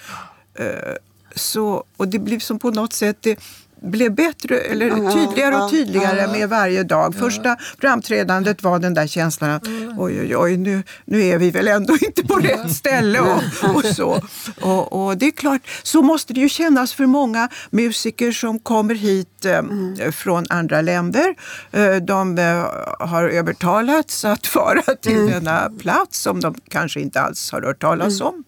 [0.54, 0.96] Eh,
[1.36, 3.39] Så, och det blev som på något sätt det
[3.82, 7.16] blev bättre, eller tydligare och tydligare med varje dag.
[7.16, 9.68] Första framträdandet var den där känslan att
[9.98, 13.20] oj, oj, oj, nu, nu är vi väl ändå inte på rätt ställe.
[13.20, 14.22] Och, och så.
[14.62, 18.96] Och, och det är klart, så måste det ju kännas för många musiker som kommer
[18.96, 21.36] hit eh, från andra länder.
[21.72, 22.66] Eh, de eh,
[23.00, 28.22] har övertalats att fara till denna plats som de kanske inte alls har hört talas
[28.22, 28.44] om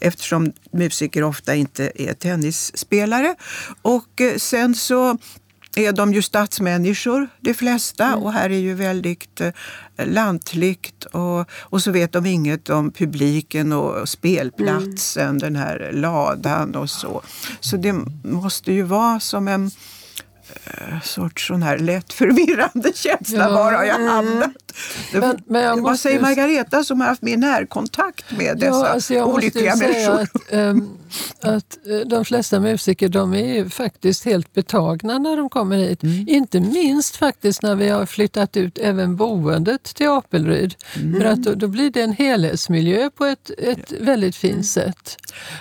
[0.00, 3.34] eftersom musiker ofta inte är tennisspelare.
[3.82, 4.36] Och eh,
[4.68, 5.18] sen så
[5.76, 8.04] är de ju stadsmänniskor, de flesta.
[8.04, 8.18] Mm.
[8.22, 9.52] Och här är ju väldigt eh,
[10.06, 11.04] lantligt.
[11.04, 15.38] Och, och så vet de inget om publiken och spelplatsen, Mm.
[15.38, 17.22] den här ladan och så.
[17.60, 17.92] Så det
[18.24, 19.70] måste ju vara som en
[21.04, 23.38] sorts sån här lätt förvirrande känsla.
[23.44, 23.50] Ja.
[23.50, 24.50] Var har jag hamnat?
[25.12, 28.86] Men- men jag vad måste säger Margareta som har haft mer närkontakt med dessa Ja,
[28.86, 30.22] alltså jag måste olyckliga säga människor?
[30.22, 30.88] att, ehm,
[31.42, 36.02] att eh, de flesta musiker de är ju faktiskt helt betagna när de kommer hit.
[36.02, 36.28] Mm.
[36.28, 40.74] Inte minst faktiskt när vi har flyttat ut även boendet till Apelryd.
[40.96, 41.20] Mm.
[41.20, 44.54] För att då, då blir det en helhetsmiljö på ett, ett väldigt Mm.
[44.54, 45.16] fint sätt.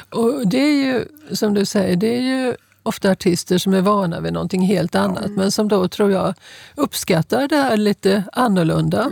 [0.09, 2.55] Och det är ju, som du säger, det är ju
[2.87, 6.33] ofta artister som är vana vid någonting helt annat men som då tror jag
[6.75, 9.11] uppskattar det här lite annorlunda.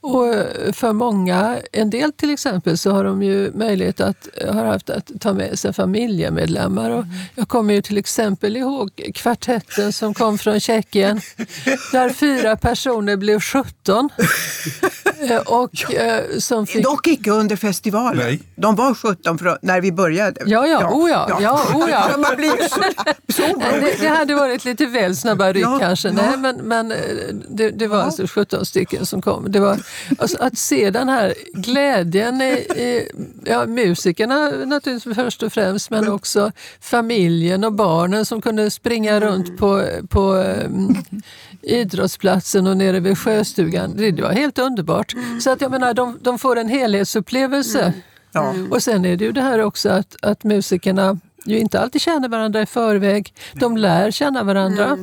[0.00, 4.64] Och eh, för många, en del till exempel, så har de ju möjlighet att, har
[4.64, 6.90] haft att ta med sig familjemedlemmar.
[6.90, 7.04] Och
[7.34, 11.20] jag kommer ju till exempel ihåg kvartetten som kom från Tjeckien
[11.92, 14.10] där fyra personer blev 17.
[15.20, 18.26] Eh, och eh, som fick Dock icke under festivalen.
[18.26, 18.42] Nej.
[18.56, 20.40] De var 17 för, när vi började.
[20.46, 22.16] Ja, ja, oh ja, ja, oh ja.
[22.16, 23.82] Nej, orolig.
[23.82, 26.08] Det, det hade varit lite väl snabba ryck Ja, kanske.
[26.08, 26.14] ja.
[26.14, 26.98] Nej, men, men eh,
[27.48, 29.52] det, det var alltså 17 stycken som kom.
[29.52, 29.65] Det var,
[30.18, 33.10] alltså, att se den här glädjen i, i
[33.44, 39.58] ja, musikerna naturligtvis först och främst, men också familjen och barnen som kunde springa runt
[39.58, 40.96] på, på um,
[41.62, 43.96] idrottsplatsen och nere vid sjöstugan.
[43.96, 45.14] Det, var helt underbart.
[45.40, 47.92] Så att jag menar, de, de får en helhetsupplevelse.
[48.32, 48.54] Ja.
[48.70, 52.28] Och sen är det ju det här också att, att musikerna ju inte alltid känner
[52.28, 53.34] varandra i förväg.
[53.52, 54.98] De lär känna varandra.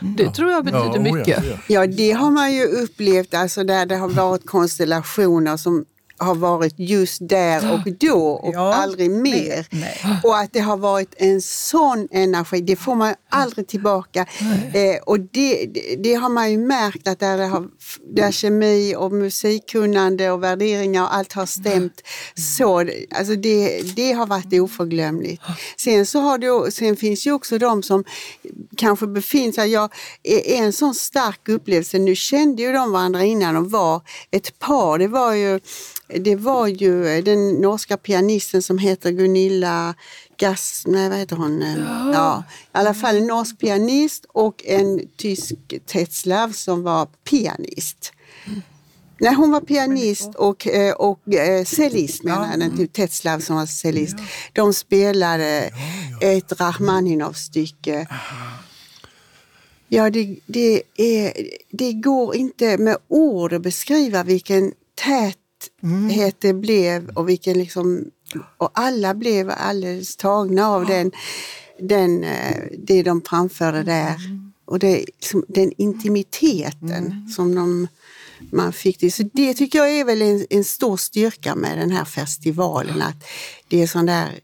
[0.00, 1.44] Det tror jag betyder Ja, oh ja, mycket.
[1.44, 1.56] ja.
[1.66, 5.84] Ja, det har man ju upplevt, alltså där det har varit konstellationer som
[6.20, 9.66] har varit just där och då och Ja, aldrig mer.
[9.70, 9.98] nej.
[10.24, 14.26] Och att det har varit en sån energi, det får man aldrig tillbaka.
[14.74, 17.68] Eh, och det, det, det har man ju märkt att där, det har,
[18.14, 22.02] där kemi och musikkunnande och värderingar och allt har stämt
[22.56, 22.78] så.
[23.14, 25.42] Alltså det, det har varit oförglömligt.
[25.76, 28.04] Sen, så har det, sen finns ju också de som
[28.76, 29.88] kanske befinner sig, ja,
[30.22, 31.98] är en sån stark upplevelse.
[31.98, 34.98] Nu kände ju de varandra innan de var ett par.
[34.98, 35.60] Det var ju,
[36.18, 39.94] det var ju den norska pianisten som heter Gunilla
[40.36, 41.60] Gass, nej vad heter hon?
[42.12, 42.44] Ja.
[42.48, 45.54] I alla fall en norsk pianist och en tysk
[45.86, 48.12] Tetzlaff som var pianist.
[49.20, 53.66] Nej, hon var pianist och, eh, och eh, cellist menar jag, den Tetzlaff som var
[53.66, 54.16] cellist.
[54.52, 55.70] De spelade
[56.20, 58.06] ett Rachmaninov-stycke.
[59.88, 61.32] Ja, det, det, är,
[61.70, 64.72] det går inte med ord att beskriva vilken
[65.60, 68.04] täthet det blev och vilken liksom,
[68.56, 71.12] och alla blev alldeles tagna av den,
[71.80, 74.16] den, eh, det de framförde där.
[74.64, 77.88] Och det, liksom, den intimiteten som de,
[78.52, 79.00] man fick.
[79.00, 79.10] Det.
[79.10, 83.02] Så det tycker jag är väl en, en stor styrka med den här festivalen.
[83.02, 83.24] Att
[83.68, 84.40] det är sån där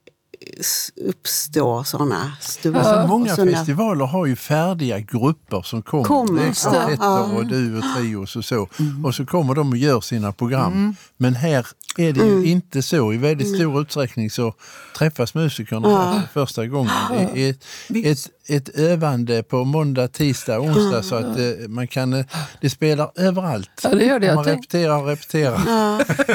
[0.97, 2.81] uppstår sådana stora...
[2.81, 6.05] Alltså, många såna- festivaler har ju färdiga grupper som kommer.
[6.05, 7.21] Kommer, ja, kvartetter ja.
[7.21, 8.69] och du och trios och så.
[9.05, 10.97] Och så kommer de och gör sina program.
[11.17, 11.67] Men här
[11.97, 13.13] är det ju inte så.
[13.13, 14.55] I väldigt stor utsträckning så
[14.99, 16.93] träffas musikerna för första gången.
[17.35, 17.65] I Ett,
[18.05, 22.25] ett, ett övande på måndag, tisdag, onsdag så att eh, man kan, eh,
[22.61, 23.71] det spelar överallt.
[23.83, 24.27] Ja, det gör det.
[24.27, 25.61] Jag Man tänk- repeterar och repeterar.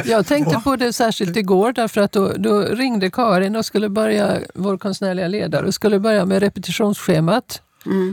[0.06, 4.38] Jag tänkte på det särskilt igår därför att då, då ringde Karin och skulle börja,
[4.56, 7.62] vår konstnärliga ledare, och skulle börja med repetitionsschemat.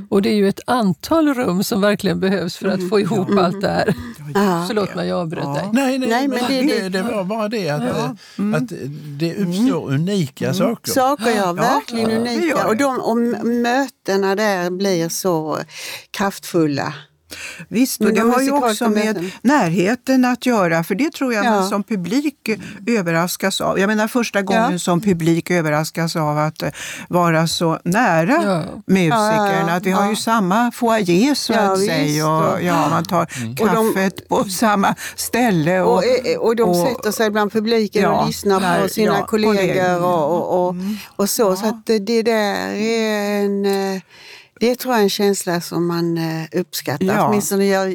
[0.08, 3.60] Och det är ju ett antal rum som verkligen behövs för att få ihop allt
[3.60, 3.94] det här.
[4.66, 5.68] Förlåt mig, jag avbröt dig.
[5.72, 8.04] Nej, nej, Nej, men men det, det- det, det var bara det att, eh,
[8.54, 8.72] att
[9.18, 10.92] det uppstår unika saker.
[10.92, 12.66] Saker, ja, verkligen unika.
[12.68, 13.16] Och, de, och
[13.46, 15.58] mötena där blir så
[16.10, 16.94] kraftfulla.
[17.68, 21.44] Visst, och det de har ju också med närheten att göra, för det tror jag
[21.44, 21.50] Ja.
[21.50, 22.58] man som publik eh,
[22.98, 23.78] överraskas av.
[23.78, 24.78] Jag menar första gången Ja.
[24.78, 26.68] som publik överraskas av att eh,
[27.08, 28.62] vara så nära Ja.
[28.86, 29.68] musikern.
[29.68, 32.28] Att vi har ju samma foyer så Ja, att säga.
[32.28, 33.22] Och, ja, man tar
[33.60, 35.80] Och de- kaffet på samma ställe.
[35.80, 40.02] Och, Och, eh, och de sätter sig bland publiken och lyssnar där, på sina kollegor
[40.04, 40.74] och, och, och,
[41.16, 41.56] och så.
[41.56, 43.66] Så att det- det där är en...
[44.60, 47.06] Det tror jag är en känsla som man eh, uppskattar.
[47.06, 47.28] Ja.
[47.28, 47.94] Åtminstone gör,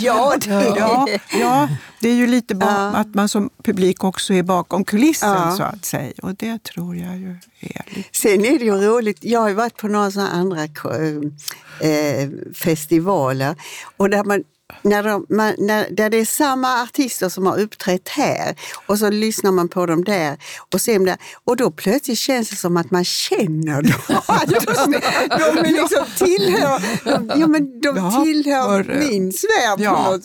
[0.00, 0.72] jag det.
[0.76, 1.06] Ja,
[1.40, 1.68] ja,
[2.00, 2.66] det är ju lite Ja.
[3.00, 5.54] att man som publik också är bakom kulissen Ja.
[5.56, 6.12] så att säga.
[6.22, 8.08] Och det tror jag ju är lite...
[8.12, 10.66] Sen är det ju roligt, jag har ju varit på några sådana andra
[11.80, 13.56] eh, festivaler
[13.96, 14.44] och där man
[14.82, 18.56] när, de, man, när där det är samma artister som har uppträtt här
[18.86, 20.36] och så lyssnar man på dem där
[20.72, 23.92] och ser där, och då plötsligt känns det som att man känner dem.
[25.38, 26.82] De, de liksom tillhör,
[27.38, 30.24] ja, men de Ja, tillhör för- min sfär på Ja, något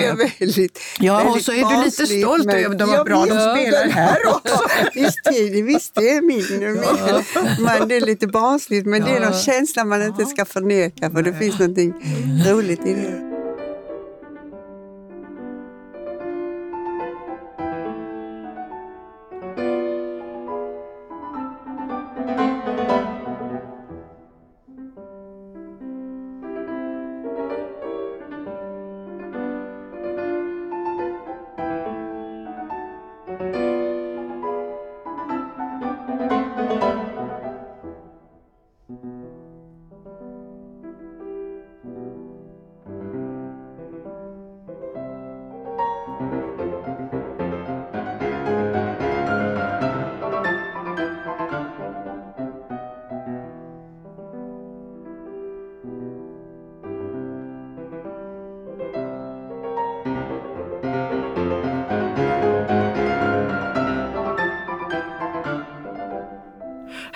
[0.00, 3.26] Det är väldigt, Ja, och väldigt så är du lite stolt över de vad bra
[3.26, 4.58] de visst, spelar här också.
[4.94, 6.46] Visst, det, visst, det är min.
[6.60, 11.10] min men det är lite barnsligt, men det är någon känsla man inte ska förneka
[11.10, 11.92] för det finns någonting
[12.46, 13.33] roligt i det.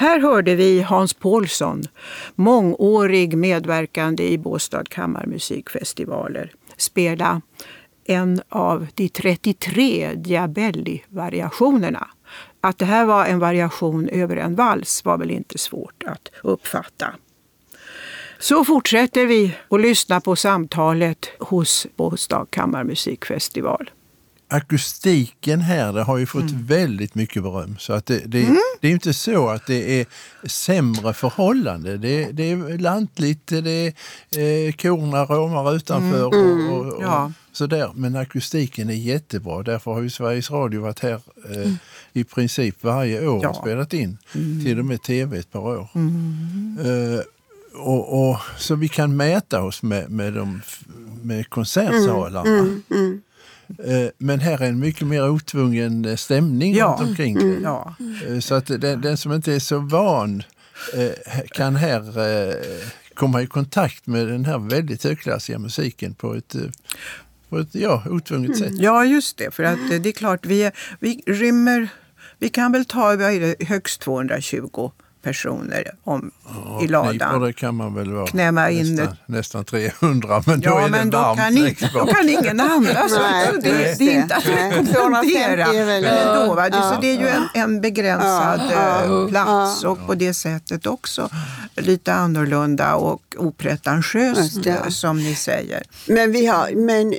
[0.09, 1.83] Här hörde vi Hans Paulsson,
[2.35, 7.43] mångårig medverkande i Båstad kammarmusikfestivaler, spela
[8.05, 12.09] en av de 33 Diabelli-variationerna.
[12.61, 17.15] Att det här var en variation över en vals var väl inte svårt att uppfatta.
[18.39, 23.91] Så fortsätter vi att lyssna på samtalet hos Båstad kammarmusikfestival
[24.49, 27.77] akustiken här har ju fått väldigt mycket beröm.
[27.79, 28.49] Så att det, det,
[28.81, 30.07] det är inte så att det är
[30.49, 31.97] sämre förhållande.
[31.99, 33.95] Det, det är lantligt, det
[34.31, 37.33] är eh, korna råmar utanför och, och, och Ja.
[37.53, 37.91] sådär.
[37.95, 39.63] Men akustiken är jättebra.
[39.63, 41.21] Därför har ju Sveriges Radio varit här
[41.55, 41.73] eh,
[42.13, 43.49] i princip varje år Ja.
[43.49, 44.19] och spelat in.
[44.65, 45.89] Till och med tv ett par år.
[46.85, 47.21] Eh,
[47.75, 50.61] och, och, så vi kan mäta oss med, med, de,
[51.23, 52.81] med konsertsalarna.
[53.85, 56.97] Eh, Men här är en mycket mer otvungen eh, stämning Ja.
[57.01, 57.59] runt omkring det.
[57.63, 57.95] Ja.
[58.29, 60.43] Eh, Så att den, den som inte är så van
[61.51, 62.03] kan här
[63.15, 66.57] komma i kontakt med den här väldigt högklassiga musiken på ett,
[67.49, 68.73] på ett ja, otvunget sätt.
[68.75, 69.55] Ja, just det.
[69.55, 71.89] För att det är klart, vi, är, vi rymmer...
[72.41, 73.17] Vi kan väl ta
[73.61, 74.91] högst 220
[75.23, 76.31] personer om,
[76.83, 77.41] i Knipor, ladan.
[77.43, 81.11] det kan man väl vara Knämma in nästan, nästan 300 men då Ja, är men
[81.11, 83.13] det då varmt kan, ni, då kan ingen andas.
[83.13, 84.95] Nej, det, det är inte att rekommendera.
[84.95, 86.69] 250 är väl- Men ändå, va?
[86.73, 86.93] Ja.
[86.95, 91.29] Så det är ju en, en begränsad Ja, eh, plats och på det sättet också
[91.77, 95.83] lite annorlunda och opretentiöst eh, som ni säger.
[96.07, 97.15] Men, vi har, men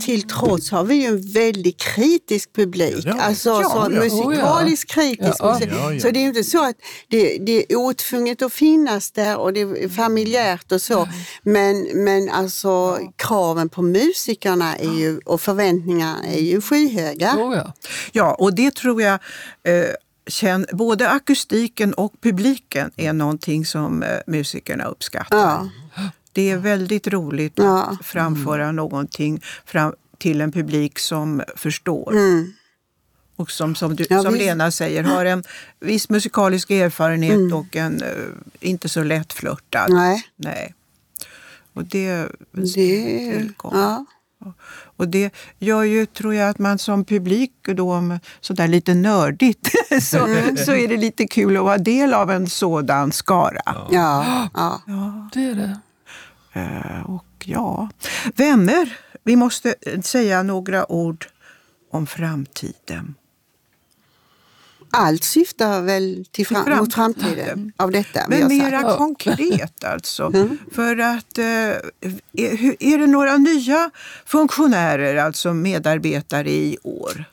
[0.00, 3.04] till trots har vi ju en väldigt kritisk publik.
[3.06, 3.14] Ja.
[3.20, 3.88] Alltså Ja, så ja.
[3.88, 5.36] musikaliskt kritisk.
[5.38, 5.52] Ja.
[5.52, 5.68] musik.
[5.72, 6.00] Ja, ja.
[6.00, 6.76] Så det är ju inte så att
[7.08, 11.08] det, det är otvunget att finnas där och det är familjärt och så.
[11.42, 17.34] Men, men alltså kraven på musikerna är ju, och förväntningarna är ju skyhöga.
[17.36, 17.72] Oh, ja.
[18.12, 19.18] Ja, och det tror jag
[19.62, 19.84] eh,
[20.26, 25.38] känn, både akustiken och publiken är någonting som eh, musikerna uppskattar.
[25.38, 25.68] Ja.
[26.32, 27.82] Det är väldigt roligt Ja.
[27.82, 32.12] att framföra någonting fram, till en publik som förstår.
[32.12, 32.52] Mm.
[33.38, 34.34] Och som, som, du, Ja, som.
[34.34, 35.44] Lena säger, har en
[35.80, 37.52] viss musikalisk erfarenhet Mm.
[37.52, 38.08] och en eh,
[38.60, 39.86] inte så lättflörtad.
[39.92, 40.74] Nej, Nej.
[41.72, 43.48] Och det, det.
[43.62, 44.04] Ja.
[44.96, 49.68] Och det gör ju, tror jag, att man som publik, då, om sådär lite nördigt,
[50.02, 50.56] så, Mm.
[50.56, 53.60] så är det lite kul att vara del av en sådan skara.
[53.90, 54.82] Ja, ja.
[55.32, 55.78] Det är det.
[56.52, 57.88] Eh, och ja,
[58.36, 61.26] vänner, vi måste eh, säga några ord
[61.92, 63.14] om framtiden.
[64.90, 67.72] Allt syftar väl till fram, Till mot framtiden.
[67.76, 68.48] av detta Men sagt.
[68.54, 70.32] mera konkret alltså.
[70.72, 71.44] För att, eh,
[72.78, 73.90] är det några nya
[74.26, 77.24] funktionärer, alltså medarbetare i år?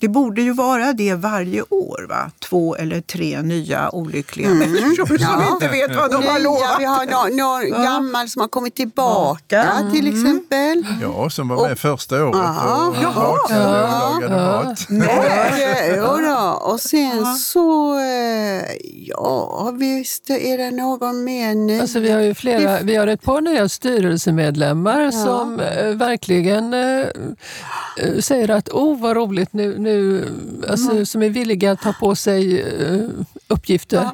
[0.00, 2.30] Det borde ju vara det varje år, va?
[2.48, 5.48] Två eller tre nya olyckliga människor som Ja.
[5.52, 6.76] inte vet vad de har Nya, lovat.
[6.78, 10.20] vi har någon, någon gammal som har kommit tillbaka till Mm.
[10.20, 10.84] exempel.
[11.02, 12.86] Ja, som var med första året Ja.
[12.88, 13.14] och Jaha.
[13.14, 14.86] bakade och lagade mat.
[14.88, 15.96] Nej.
[15.96, 16.60] Då.
[16.62, 18.62] Och sen så, eh,
[19.06, 21.80] ja visst är det någon mer nu.
[21.80, 27.06] Alltså, vi, har ju flera, vi har ett par nya styrelsemedlemmar som eh, verkligen eh,
[28.20, 29.89] säger att oh vad roligt nu, nu
[30.68, 33.08] alltså, som är villiga att ta på sig eh,
[33.48, 34.10] uppgifter.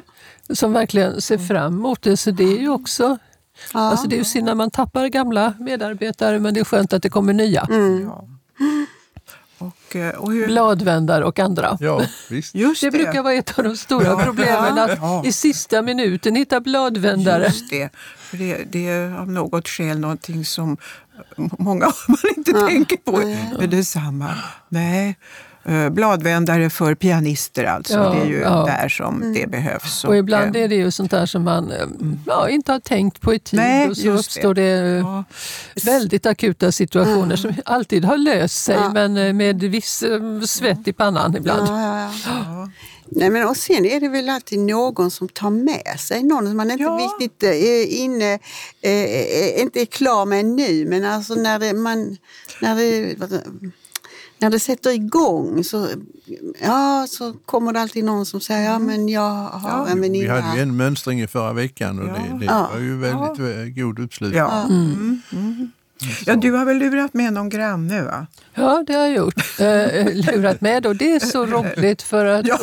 [0.49, 2.17] Som verkligen ser fram emot det.
[2.17, 3.17] Så det är ju också
[3.73, 3.79] Ja.
[3.79, 7.03] Alltså det är ju synd när man tappar gamla medarbetare men det är skönt att
[7.03, 7.67] det kommer nya.
[8.05, 8.27] Ja.
[9.57, 11.77] Och, eh, och hur, Bladvändare och andra.
[11.79, 12.55] Ja, visst.
[12.55, 15.23] just Det brukar vara ett av de stora Ja, problemen, att ja.
[15.25, 17.43] i sista minuten hitta bladvändare.
[17.43, 17.89] Just det.
[18.17, 20.77] För det, det är av något skäl någonting som
[21.37, 23.17] många man inte tänker på.
[23.59, 24.35] Men detsamma.
[24.69, 25.17] Nej.
[25.67, 27.93] Eh, Bladvändare för pianister alltså.
[27.93, 28.65] Ja, det är ju ja.
[28.65, 30.03] där som det behövs.
[30.03, 31.87] Och ibland eh, är det ju sånt där som man eh,
[32.25, 34.09] ja, inte har tänkt på i tid Nej, och så det.
[34.09, 35.23] uppstår det, ja,
[35.85, 38.91] väldigt akuta situationer som alltid har löst sig Ja.
[38.93, 40.03] men med viss
[40.45, 41.67] svett i pannan ibland.
[41.67, 42.69] Ja, ja, ja.
[43.09, 46.57] Nej, men och sen är det väl alltid någon som tar med sig någon som
[46.57, 47.09] man inte Ja.
[47.19, 48.33] riktigt är inne,
[48.81, 50.85] eh, eh, inte är klar med nu.
[50.85, 52.17] Men alltså när det, man,
[52.61, 53.15] när det,
[54.39, 55.87] när det sätter igång så,
[56.61, 60.41] ja, så kommer det alltid någon som säger ja men jag har en Vi väninna.
[60.41, 62.13] hade ju en mönstring i förra veckan och Ja.
[62.13, 62.69] det, det Ja.
[62.73, 64.37] var ju väldigt eh, god uppslutning.
[64.39, 64.63] ja.
[64.63, 65.21] Mm.
[65.33, 65.71] Mm.
[66.25, 68.27] Ja, du har väl lurat med någon granne va?
[68.53, 69.59] Ja, det har jag gjort.
[69.59, 72.59] Eh, lurat med och det är så roligt för att Ja,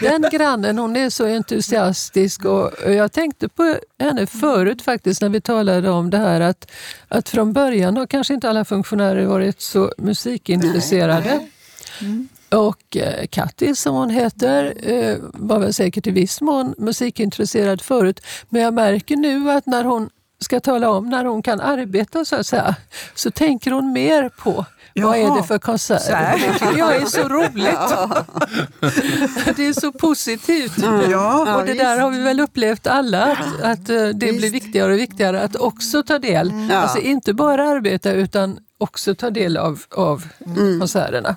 [0.00, 5.40] den grannen hon är så entusiastisk och jag tänkte på henne förut faktiskt när vi
[5.40, 6.70] talade om det här att,
[7.08, 11.40] att från början har kanske inte alla funktionärer varit så musikintresserade.
[12.48, 18.20] Och eh, Katti som hon heter eh, var väl säkert i viss mån musikintresserad förut.
[18.48, 20.10] Men jag märker nu att när hon
[20.42, 22.74] ska tala om när hon kan arbeta så att säga,
[23.14, 25.58] så tänker hon mer på vad är Jaha, det för
[26.14, 26.38] här.
[26.38, 27.56] Det tycker jag är så roligt.
[29.56, 30.72] det är så positivt.
[31.10, 34.54] Ja, och det där har vi väl upplevt alla, att, att eh, det blir Visst.
[34.54, 36.52] viktigare och viktigare att också ta del.
[36.70, 36.76] Ja.
[36.76, 40.28] Alltså inte bara arbeta utan också ta del av, av
[40.80, 41.36] konserterna.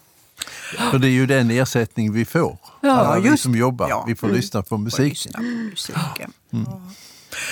[0.91, 3.89] För det är ju den ersättning vi får, Ja, alla vi just- som jobbar.
[3.89, 4.03] ja.
[4.07, 5.09] Vi får lyssna på och musik.
[5.09, 6.33] lyssna på musiken.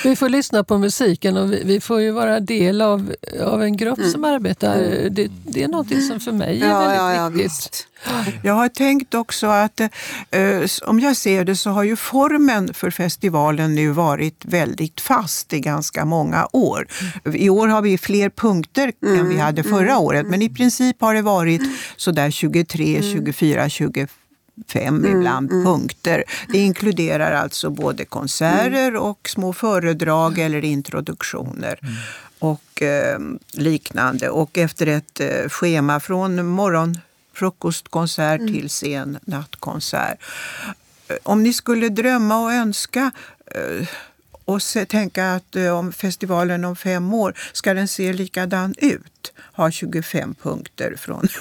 [0.04, 3.78] Vi får lyssna på musiken och vi, vi får ju vara del av, av en
[3.78, 4.78] grupp som arbetar.
[5.10, 7.46] Det, det är någonting som för mig är Ja, väldigt ja, ja, viktigt.
[7.52, 7.88] visst.
[8.44, 9.90] Jag har tänkt också att eh,
[10.86, 15.60] om jag ser det så har ju formen för festivalen nu varit väldigt fast i
[15.60, 16.88] ganska många år.
[17.34, 21.14] I år har vi fler punkter än vi hade förra året men i princip har
[21.14, 21.62] det varit
[21.98, 24.08] sådär 23, 24, 25
[25.06, 26.24] ibland punkter.
[26.48, 31.80] Det inkluderar alltså både konserter och små föredrag eller introduktioner
[32.40, 33.20] och eh,
[33.52, 34.30] liknande.
[34.30, 36.98] Och efter ett eh, schema från morgon
[37.34, 40.18] frukostkonsert till sen nattkonsert.
[41.08, 43.12] Eh, Om ni skulle drömma och önska
[43.46, 43.88] eh,
[44.46, 49.34] och se, tänka att eh, om festivalen om fem år, ska den se likadan ut?
[49.54, 51.28] Ha 25 punkter från...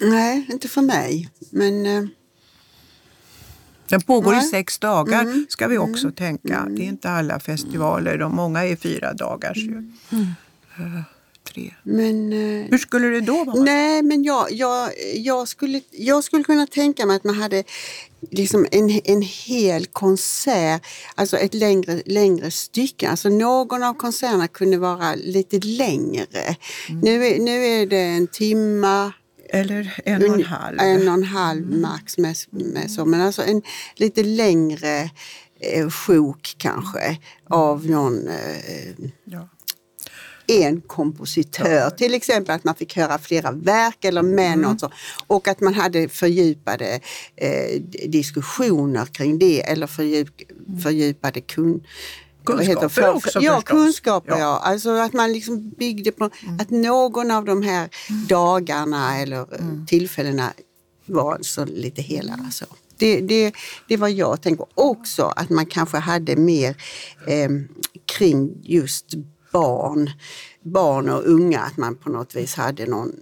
[0.00, 1.28] Nej, inte för mig.
[1.54, 2.04] Men eh,
[3.88, 4.48] Den pågår i Nej.
[4.48, 6.66] sex dagar, ska vi också tänka.
[6.70, 9.56] Det är inte alla festivaler, de många är fyra dagars.
[9.56, 9.92] ju.
[10.78, 11.02] Eh,
[11.52, 11.74] tre.
[11.82, 13.62] men eh, Hur skulle det då vara?
[13.62, 17.64] Nej, men jag, jag, jag, skulle, jag skulle kunna tänka mig att man hade
[18.30, 23.08] liksom en, en hel konsert, alltså ett längre, längre stycke.
[23.08, 26.56] Alltså någon av konserterna kunde vara lite längre.
[27.02, 29.12] Nu, är, nu är det en timma,
[29.54, 30.78] Eller en och en halv?
[30.80, 32.18] en och en halv max.
[32.18, 33.62] Med, med så, men alltså en
[33.96, 35.10] lite längre
[35.60, 37.18] eh, sjok kanske
[37.50, 39.48] av någon eh, Ja.
[40.46, 41.90] en kompositör.
[41.90, 44.60] Till exempel att man fick höra flera verk eller med Mm.
[44.60, 44.90] något så.
[45.26, 47.00] Och att man hade fördjupade
[47.36, 50.28] eh, diskussioner kring det eller fördjup,
[50.82, 51.84] fördjupade kun?
[52.44, 53.64] Kunskaper också Ja, förstås.
[53.64, 54.38] kunskaper Ja.
[54.38, 54.58] ja.
[54.64, 56.24] Alltså att man liksom byggde på
[56.60, 57.88] att någon av de här
[58.28, 60.52] dagarna eller eh, tillfällena
[61.06, 62.38] var så lite hela.
[62.50, 62.64] Så.
[62.96, 63.52] Det, det,
[63.88, 64.64] det var jag tänkte.
[64.74, 66.76] Också att man kanske hade mer
[67.26, 67.48] eh,
[68.18, 69.06] kring just
[69.52, 70.10] barn,
[70.62, 73.12] barn och unga, att man på något vis hade någon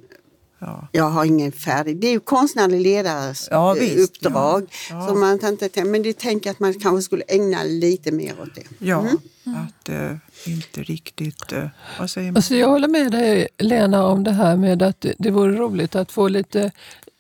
[0.67, 0.89] Ja.
[0.93, 1.97] jag har ingen färdig...
[2.01, 3.99] Det är ju konstnärlig ledares Ja, eh, visst.
[3.99, 4.67] uppdrag.
[4.91, 4.97] Ja.
[4.97, 5.09] Ja.
[5.09, 8.63] Så man inte, men det tänker att man kanske skulle ägna lite mer åt det.
[8.79, 9.07] Ja,
[9.45, 11.53] att eh, inte riktigt...
[11.53, 11.67] Eh,
[11.99, 12.37] vad säger man?
[12.37, 16.13] Alltså jag håller med dig Lena om det här med att det- vore roligt att
[16.13, 16.71] få lite,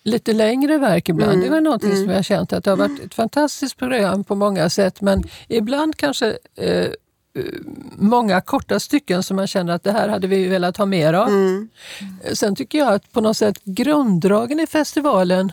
[0.04, 1.42] lite längre verk ibland.
[1.42, 4.70] Det var någonting som jag känt att det har varit ett fantastiskt program på många
[4.70, 6.86] sätt men ibland kanske eh,
[7.96, 11.28] många korta stycken som man känner att det här hade vi velat ha mer av.
[12.24, 15.52] Eh, Sen tycker jag att på något sätt grunddragen i festivalen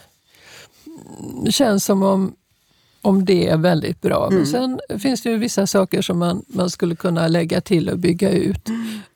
[0.85, 2.35] mm, känns som om
[3.01, 4.29] om det är väldigt bra.
[4.29, 7.97] Men sen finns det ju vissa saker som man, man skulle kunna lägga till och
[7.99, 8.69] bygga ut.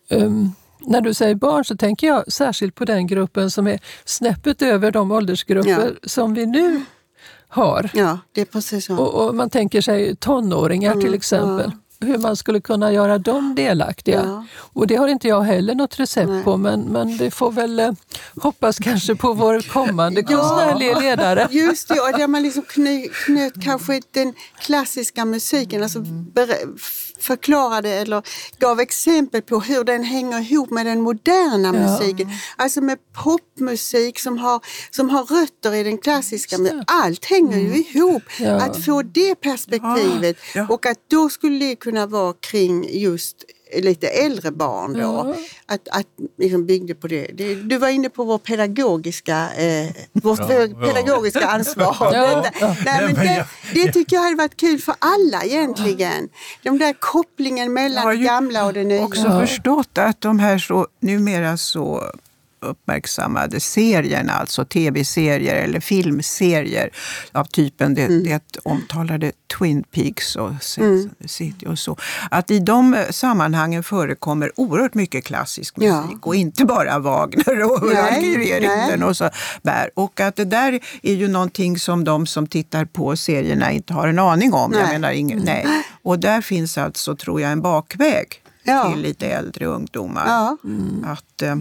[0.10, 4.62] Um, när du säger barn så tänker jag särskilt på den gruppen som är snäppet
[4.62, 6.82] över de åldersgrupper som vi nu
[7.48, 7.90] har.
[7.94, 8.98] Ja, det är precis så.
[8.98, 11.72] Och, och man tänker sig tonåringar till exempel.
[12.04, 14.24] Hur man skulle kunna göra dem delaktiga.
[14.26, 14.46] Ja.
[14.56, 16.44] Och det har inte jag heller något recept Nej.
[16.44, 17.92] på, men, men det får väl eh,
[18.36, 21.48] hoppas kanske på vår kommande konstnärliga ledare.
[21.52, 26.00] Just det, och där man liksom knö, knöt kanske den klassiska musiken, alltså
[27.24, 28.24] förklarade eller
[28.60, 32.30] gav exempel på hur den hänger ihop med den moderna musiken.
[32.56, 34.62] Alltså med popmusik som har,
[34.92, 36.84] som har rötter i den klassiska musiken.
[36.88, 38.24] Allt hänger ju ihop.
[38.40, 38.52] Ja.
[38.62, 40.68] Att få det perspektivet Ja.
[40.70, 43.36] och att då skulle det kunna vara kring just
[43.82, 45.00] lite äldre barn då.
[45.00, 45.36] Ja.
[45.66, 46.08] Att, att
[46.38, 47.28] liksom byggde på det.
[47.64, 50.48] Du var inne på vår pedagogiska, eh, vårt Ja,
[50.94, 51.96] pedagogiska ansvar.
[52.14, 52.46] Ja.
[52.86, 56.30] Nej, men det, jag- det tycker jag hade varit kul för alla egentligen.
[56.64, 59.04] Den där kopplingen mellan Jag har det gamla och det nya.
[59.06, 62.04] också förstått att de här så, numera så
[62.64, 66.90] uppmärksammade serierna, alltså tv-serier eller filmserier
[67.32, 68.24] av typen det, Mm.
[68.24, 70.52] det omtalade Twin Peaks och
[71.22, 71.98] the City och så.
[72.32, 76.18] Att i de eh, sammanhangen förekommer oerhört mycket klassisk musik Ja.
[76.22, 79.04] och inte bara Wagner och nej.
[79.04, 79.30] och så
[79.62, 79.90] där.
[79.96, 84.08] Och att det där är ju någonting som de som tittar på serierna inte har
[84.08, 84.74] en aning om.
[84.74, 84.92] Jag Nej.
[84.92, 85.68] menar, ingen, nej.
[86.02, 88.26] Och där finns alltså, tror jag, en bakväg
[88.64, 88.92] Ja.
[88.92, 90.24] till lite äldre ungdomar.
[90.28, 90.58] Ja.
[91.12, 91.56] Att, eh,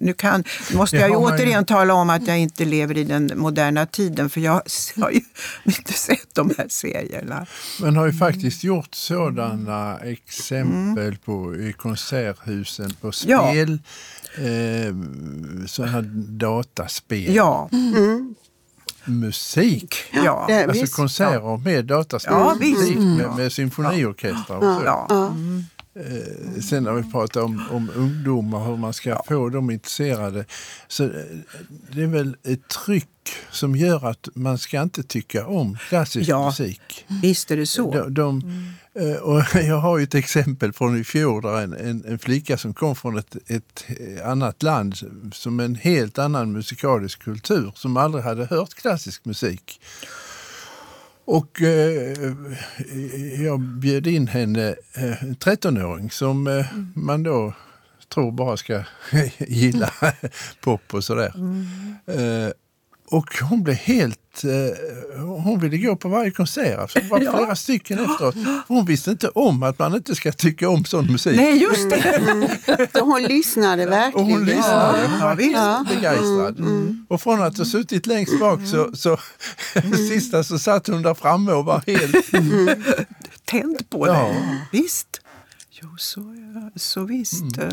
[0.00, 3.86] nu kan, måste jag ju återigen tala om att jag inte lever i den moderna
[3.86, 4.62] tiden för jag
[5.00, 5.20] har ju
[5.64, 7.46] inte sett de här serierna.
[7.80, 13.48] Man har ju faktiskt gjort sådana exempel på, i konserthusen på Ja.
[13.50, 13.78] spel,
[14.36, 14.94] eh,
[15.66, 17.70] sådana dataspel, Ja,
[19.04, 19.94] musik.
[20.12, 20.44] ja.
[20.48, 20.94] Det- Alltså visst.
[20.96, 22.78] konserter med dataspel, Ja, visst.
[22.80, 23.14] musik, Mm.
[23.16, 24.82] med, med symfoniorkestrar och så.
[24.84, 25.06] ja.
[25.08, 25.32] Ja.
[25.98, 30.44] Eh, Sen när vi pratar om, om ungdomar, hur man ska få dem intresserade.
[30.88, 31.10] Så eh,
[31.92, 33.08] det är väl ett tryck
[33.50, 36.46] som gör att man ska inte tycka om klassisk Ja.
[36.46, 37.06] musik.
[37.22, 37.92] Visst är det så.
[37.92, 38.42] De, de,
[38.94, 42.74] eh, och jag har ett exempel från i fjol där en, en, en flicka som
[42.74, 43.84] kom från ett, ett
[44.24, 44.94] annat land
[45.32, 49.80] som en helt annan musikalisk kultur som aldrig hade hört klassisk musik.
[51.30, 52.34] Och eh,
[53.44, 57.52] jag bjöd in henne, eh, en 13-åring som eh, man då
[58.08, 58.82] tror bara ska
[59.38, 59.92] gilla
[60.60, 61.32] pop och sådär.
[62.06, 62.52] Eh,
[63.10, 64.18] och hon blev helt...
[64.44, 66.78] Eh, hon ville gå på varje konsert.
[66.78, 67.36] Alltså, det var Ja.
[67.36, 68.34] flera stycken efteråt.
[68.68, 71.36] Hon visste inte om att man inte ska tycka om sån musik.
[71.36, 72.88] Nej, just det!
[72.92, 74.30] Så hon lyssnade Och verkligen.
[74.30, 74.98] hon lyssnade.
[75.08, 75.56] Hon var Ja, visst.
[75.58, 76.56] helt begeistrad.
[77.08, 79.18] Och från att ha suttit längst bak så, så
[80.08, 82.30] sista så satt hon där framme och var helt...
[83.44, 84.12] Tänd på Ja.
[84.12, 84.60] det.
[84.78, 85.17] Visst.
[85.82, 86.34] Jo, så,
[86.76, 87.58] så visst.
[87.58, 87.68] Eh,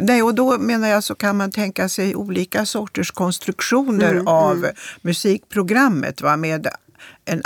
[0.00, 4.66] Nej, och då menar jag så kan man tänka sig olika sorters konstruktioner av
[5.02, 6.66] musikprogrammet va, med
[7.24, 7.42] en,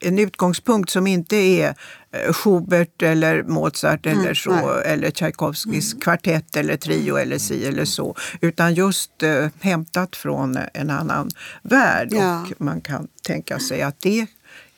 [0.00, 1.74] en utgångspunkt som inte är
[2.10, 4.82] eh, Schubert eller Mozart eller så, nej.
[4.84, 10.90] eller Tchaikovskys kvartett eller trio eller si eller så, utan just eh, hämtat från en
[10.90, 11.30] annan
[11.62, 12.08] värld.
[12.12, 12.42] Ja.
[12.42, 14.26] Och man kan tänka sig att det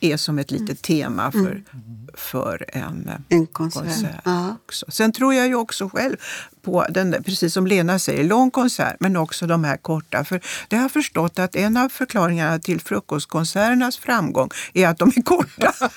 [0.04, 1.62] är som ett litet tema för,
[2.14, 3.82] för en eh, En konsert.
[3.82, 4.26] konsert.
[4.64, 4.86] Också.
[4.88, 6.16] Sen tror jag ju också själv
[6.62, 10.24] på, den, där- precis som Lena säger, lång konsert men också de här korta.
[10.24, 15.12] För det har jag förstått att en av förklaringarna till frukostkonserternas framgång är att de
[15.16, 15.72] är korta.
[15.80, 15.88] Ja,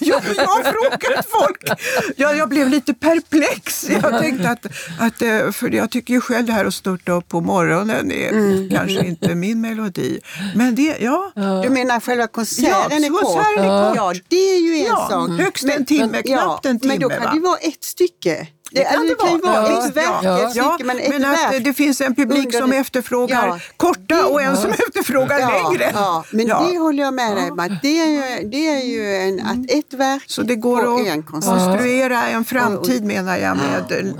[0.00, 1.80] ja, jag har frågat folk.
[2.16, 3.90] Ja, jag blev lite perplex.
[3.90, 4.66] Jag tänkte att,
[5.00, 8.70] att, eh, för jag tycker ju själv det här att störta upp på morgonen är
[8.76, 10.20] kanske inte min melodi.
[10.54, 11.32] Men det, ja.
[11.62, 13.20] Du menar själva konserten Ja, är kort?
[13.22, 13.96] konserten är kort.
[13.96, 15.30] Ja, det är ju en Ja, sak.
[15.40, 17.30] högst en timme, knappt en Men då timme, kan va?
[17.34, 18.46] det vara ett stycke.
[18.76, 19.60] Det kan alltså, det kan vara.
[19.62, 20.48] vara Ja, ett verk, ja.
[20.50, 23.58] stycke, men men att det finns en publik som det- efterfrågar Ja.
[23.76, 25.90] korta och en som efterfrågar ja, längre.
[25.94, 26.66] Ja, men Ja.
[26.70, 27.78] det håller jag med dig om.
[27.82, 28.06] Det är
[28.40, 32.44] ju, det är ju en, att ett verk Så det går att en konstruera en
[32.44, 34.14] framtid menar jag med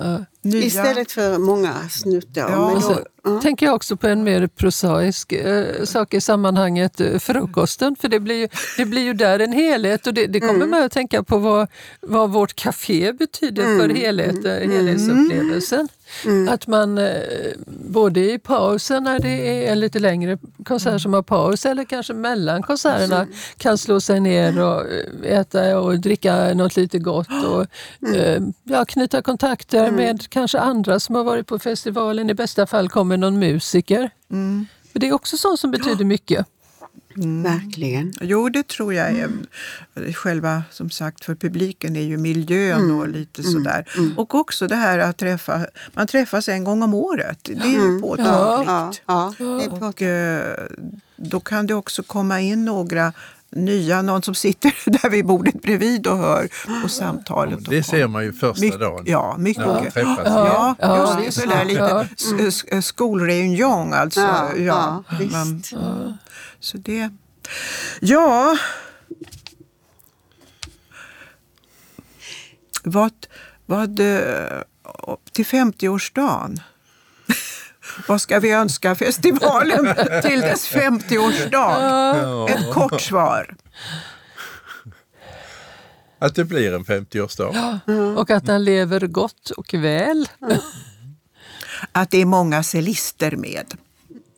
[0.46, 0.64] nya...
[0.64, 2.50] Istället för många snuttar.
[2.50, 7.00] Ja, men då, så tänker jag också på en mer prosaisk eh, sak i sammanhanget,
[7.00, 7.96] eh, frukosten.
[7.96, 10.06] För det blir, ju, det blir ju där en helhet.
[10.06, 11.68] Och det, det kommer mig att tänka på vad,
[12.00, 15.88] vad vårt café betyder för helhet, eh, helhetsupplevelsen.
[16.48, 21.22] Att man eh, både i pausen när det är en lite längre konsert som har
[21.22, 23.26] paus eller kanske mellan konserterna
[23.56, 24.80] kan slå sig ner och
[25.24, 27.66] eh, äta och dricka något lite gott och
[28.14, 32.30] eh, ja, knyta kontakter med kanske andra som har varit på festivalen.
[32.30, 34.10] I bästa fall kommer någon musiker.
[34.92, 36.46] Det är också sånt som betyder mycket.
[37.24, 38.12] Verkligen.
[38.20, 39.30] Jo, det tror jag är.
[40.12, 43.84] Själva, som sagt, för publiken är ju miljön och lite sådär.
[44.16, 47.38] Och också det här att träffa, man träffas en gång om året.
[47.42, 48.68] Det är ju påtagligt.
[48.68, 50.56] Ja, ja, det är Och eh,
[51.16, 53.12] då kan det också komma in några
[53.50, 56.48] nya, någon som sitter där vid bordet bredvid och hör
[56.82, 57.58] på samtalet.
[57.70, 59.04] Det ser man ju första mycket, dagen.
[59.06, 59.66] Ja, mycket.
[59.66, 60.18] När man träffas.
[60.24, 61.42] Ja, Ja, just det.
[61.42, 62.08] Sådär lite
[62.70, 62.82] Ja.
[62.82, 64.20] skolreunion alltså.
[64.20, 65.32] Ja, Ja, ja, visst.
[65.32, 65.62] man,
[66.60, 67.10] så det...
[68.00, 68.58] Ja...
[72.88, 73.12] Vad,
[73.66, 74.62] vad, eh,
[75.32, 76.60] till 50-årsdagen,
[78.08, 82.50] vad ska vi önska festivalen till dess 50-årsdag?
[82.50, 83.56] Ett kort svar.
[86.18, 87.80] Att det blir en 50-årsdag.
[88.16, 90.28] Och att den lever gott och väl.
[91.92, 93.74] Att det är många celister med.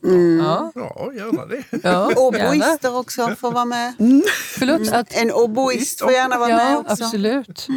[0.01, 1.63] Ja, Ja, gärna det.
[1.83, 2.11] ja.
[2.15, 3.93] Oboister också får vara med.
[4.57, 7.03] Förlåt, att, En oboist får gärna vara med ja, också.
[7.05, 7.67] absolut.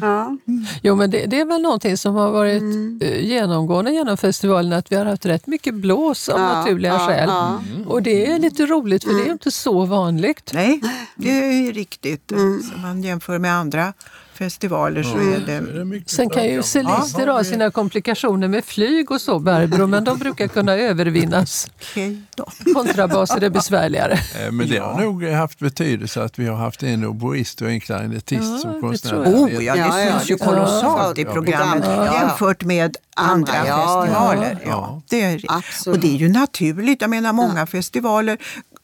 [0.00, 0.36] Ja.
[0.82, 3.00] Jo, men det, det är väl någonting som har varit Mm.
[3.02, 6.98] eh, genomgående genom festivalen, att vi har haft rätt mycket blås av Ja, naturliga ja,
[7.06, 7.28] skäl.
[7.28, 7.60] ja.
[7.86, 10.50] Och det är lite roligt, för det är ju inte så vanligt.
[10.54, 10.80] Nej,
[11.16, 11.30] det
[11.68, 12.32] är riktigt.
[12.32, 13.92] Om man jämför med andra
[14.38, 15.78] festivaler så är Så är det...
[15.78, 16.62] det mycket Sen kan ju bra.
[16.62, 21.68] celister ha sina komplikationer med flyg och så, Barbro, men de brukar kunna övervinnas.
[21.92, 22.46] Okej då.
[22.74, 24.12] Kontrabaser är besvärligare.
[24.12, 27.80] Eh, Men det har nog haft betydelse att vi har haft en oboist och en
[27.80, 29.10] klarinettist Ja, som det konstnär.
[29.10, 29.34] tror jag.
[29.34, 32.20] Oh ja, det Ja, ja, syns ju det- kolossalt i ja, programmet programmet, ja.
[32.28, 34.58] jämfört med andra ja, festivaler.
[34.64, 34.68] ja.
[34.70, 35.42] Ja, det är,
[35.86, 37.00] och det är ju naturligt.
[37.00, 38.38] Jag menar, många festivaler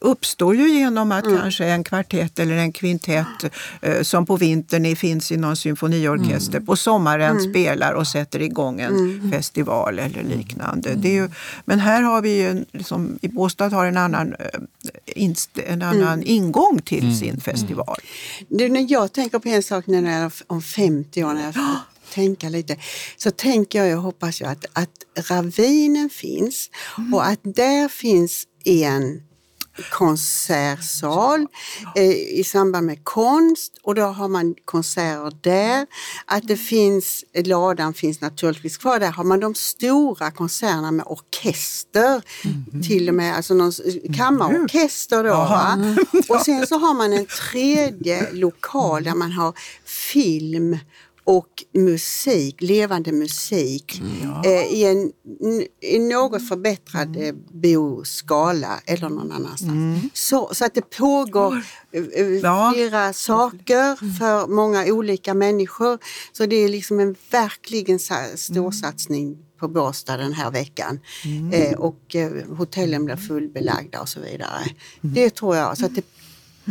[0.05, 5.31] uppstår ju genom att kanske en kvartett eller en kvintett eh, som på vintern finns
[5.31, 10.93] i någon symfoniorkester på sommaren spelar och sätter igång en festival eller liknande.
[10.95, 11.29] Det är ju,
[11.65, 14.59] men här har vi ju, liksom, i Båstad har en annan, eh,
[15.05, 17.97] inst, en annan ingång till sin festival.
[18.47, 21.63] Du, när jag tänker på en sak när jag, om 50 år, när jag får
[22.13, 22.77] tänka lite,
[23.17, 26.69] så tänker jag, jag hoppas jag att, att ravinen finns
[27.13, 29.21] och att där finns en
[29.91, 31.47] konsertsal
[31.95, 35.87] eh, i samband med konst och då har man konserter där.
[36.25, 42.21] Att det finns, ladan finns naturligtvis kvar, där har man de stora konserterna med orkester.
[42.87, 43.81] Till och med alltså någon s-
[44.17, 45.29] kammarorkester då.
[46.35, 49.53] Och sen så har man en tredje lokal där man har
[49.85, 50.77] film
[51.27, 54.01] och musik, levande musik
[54.45, 55.11] eh, i en
[55.81, 60.03] i något förbättrad eh, bioskala eller någon annanstans.
[60.13, 62.71] Så, så att det pågår eh, eh, Ja.
[62.75, 65.99] flera saker för många olika människor.
[66.31, 70.99] Så det är liksom en verkligen sa- stor satsning på Båstad den här veckan.
[71.53, 74.65] Eh, och eh, hotellen blir fullbelagda och så vidare.
[75.01, 75.77] Det tror jag.
[75.77, 76.05] Så att det,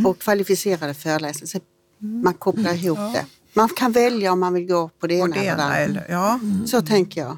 [0.07, 1.47] och kvalificerade föreläsare.
[1.47, 1.59] Så
[1.99, 3.27] man kopplar ihop det.
[3.55, 6.41] Man kan välja om man vill gå på det Och ena det eller ena, ja.
[6.67, 7.37] Så tänker jag.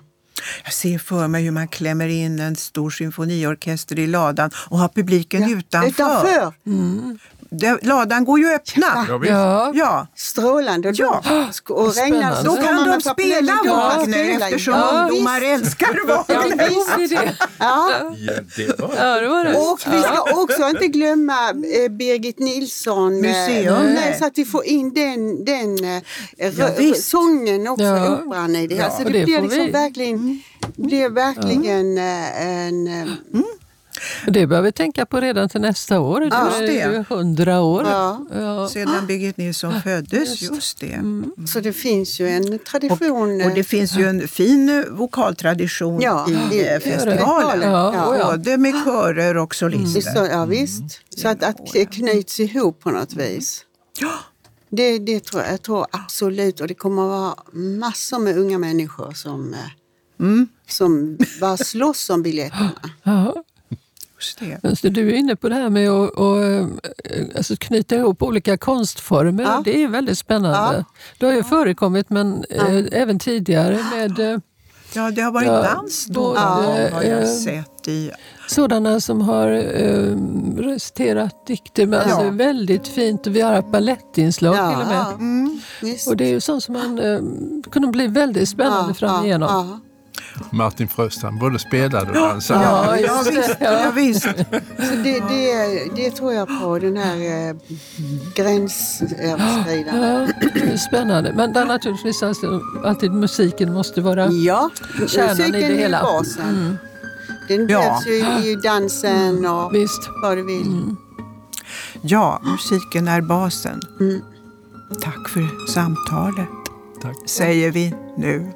[0.64, 4.88] Jag ser för mig hur man klämmer in en stor symfoniorkester i ladan och har
[4.88, 5.88] publiken utanför.
[5.88, 6.52] Utanför!
[7.60, 9.06] Det, ladan går ju att öppna.
[9.08, 9.20] Ja.
[9.26, 10.92] Ja, Ja, Strålande.
[10.96, 11.22] Ja.
[11.68, 15.52] Och regnar så då kan de spela Ja, Wagner eftersom Ja, ungdomar visst.
[15.52, 17.36] älskar ja Wagner.
[17.58, 17.90] Ja.
[18.26, 19.54] Ja, det var Ja, det var det.
[19.56, 23.14] Och vi ska också inte glömma eh, Birgit Nilsson.
[23.14, 23.84] eh, Museum.
[23.94, 25.84] nej, så att vi får in den, den
[26.38, 27.08] eh, visst.
[27.08, 28.18] sången också, Ja.
[28.26, 28.82] operan i det här.
[28.82, 29.70] Ja, så det, det blir liksom vi.
[29.70, 30.42] verkligen,
[30.76, 32.86] blir verkligen en...
[32.88, 33.44] eh, Och
[34.26, 36.20] Det bör vi tänka på redan till nästa år.
[36.20, 36.72] Det Ja, är det.
[36.72, 37.84] ju hundra år.
[37.84, 38.26] Ja.
[38.34, 38.68] Ja.
[38.68, 41.00] Sedan Birgit Nilsson föddes, just det.
[41.46, 43.40] Så det finns ju en tradition.
[43.42, 47.70] Och det eh, finns ju en fin vokaltradition Ja, i eh, det festivalen.
[47.70, 48.06] Ja, Ja.
[48.06, 48.30] och ja.
[48.30, 50.00] Både med körer och solister.
[50.00, 50.82] Så, ja, visst.
[51.16, 53.62] Så att, att det knyts ihop på något vis.
[54.70, 56.60] Det, det tror jag, jag tror absolut.
[56.60, 60.26] Och det kommer att vara massor med unga människor som, eh,
[60.68, 62.70] som bara slåss om biljetterna.
[64.40, 64.46] Ja.
[64.46, 64.58] Just det.
[64.62, 66.66] Men så du är inne på det här med att, att eh,
[67.36, 69.44] alltså knyta ihop olika konstformer.
[69.44, 69.62] Ja.
[69.64, 70.76] Det är väldigt spännande.
[70.78, 70.84] Ja.
[71.18, 74.38] Det har ju förekommit, men eh, även tidigare med eh,
[74.94, 78.10] Ja, det har varit Ja, dans då, både, har jag sett i...
[78.48, 80.16] sådana som har eh,
[80.62, 81.86] reciterat dikter.
[81.86, 82.30] Men alltså Ja.
[82.30, 83.26] väldigt fint.
[83.26, 84.96] Och vi har haft balettinslag Ja, till och med.
[84.96, 85.12] ja.
[85.12, 85.60] Mm.
[86.08, 87.20] Och det är ju sånt som man eh,
[87.70, 89.80] kunde bli väldigt spännande fram igenom.
[90.34, 90.40] Ja.
[90.50, 92.64] Martin Fröst, han både spelade och dansade.
[92.64, 93.48] Ja, Ja, visst.
[93.58, 93.64] det.
[93.64, 93.90] Ja, Ja.
[93.90, 94.22] visst.
[94.22, 97.56] Så det, det, det tror jag på, den här eh,
[98.34, 100.32] gränsöverskridande.
[100.44, 101.32] Ja, är spännande.
[101.36, 104.26] Men där naturligtvis alltså, alltid musiken måste vara...
[104.26, 104.70] Ja,
[105.08, 105.98] Kärnan i musiken det är ju hela.
[106.00, 106.12] Mm.
[106.12, 106.78] basen.
[107.48, 108.02] Den Ja.
[108.06, 110.08] ju i dansen och Visst.
[110.22, 110.94] vad du vill.
[112.02, 113.80] Ja, musiken är basen.
[114.00, 114.20] Mm.
[115.02, 116.48] Tack för samtalet,
[117.02, 117.16] Tack.
[117.26, 118.52] säger vi nu.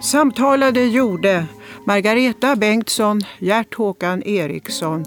[0.00, 1.46] Samtalade gjorde
[1.84, 5.04] Margareta Bengtsson, Gert Håkan Eriksson,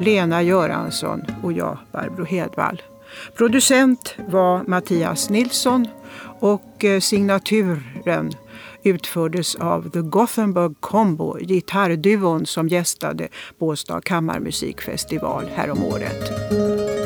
[0.00, 2.82] Lena Göransson och jag, Barbro Hedvall.
[3.36, 5.86] Producent var Mattias Nilsson
[6.40, 8.32] och eh, signaturen
[8.82, 13.28] utfördes av The Gothenburg Combo, gitarrduon som gästade
[13.58, 16.30] Båstad kammarmusikfestival häromåret.
[16.52, 17.01] året.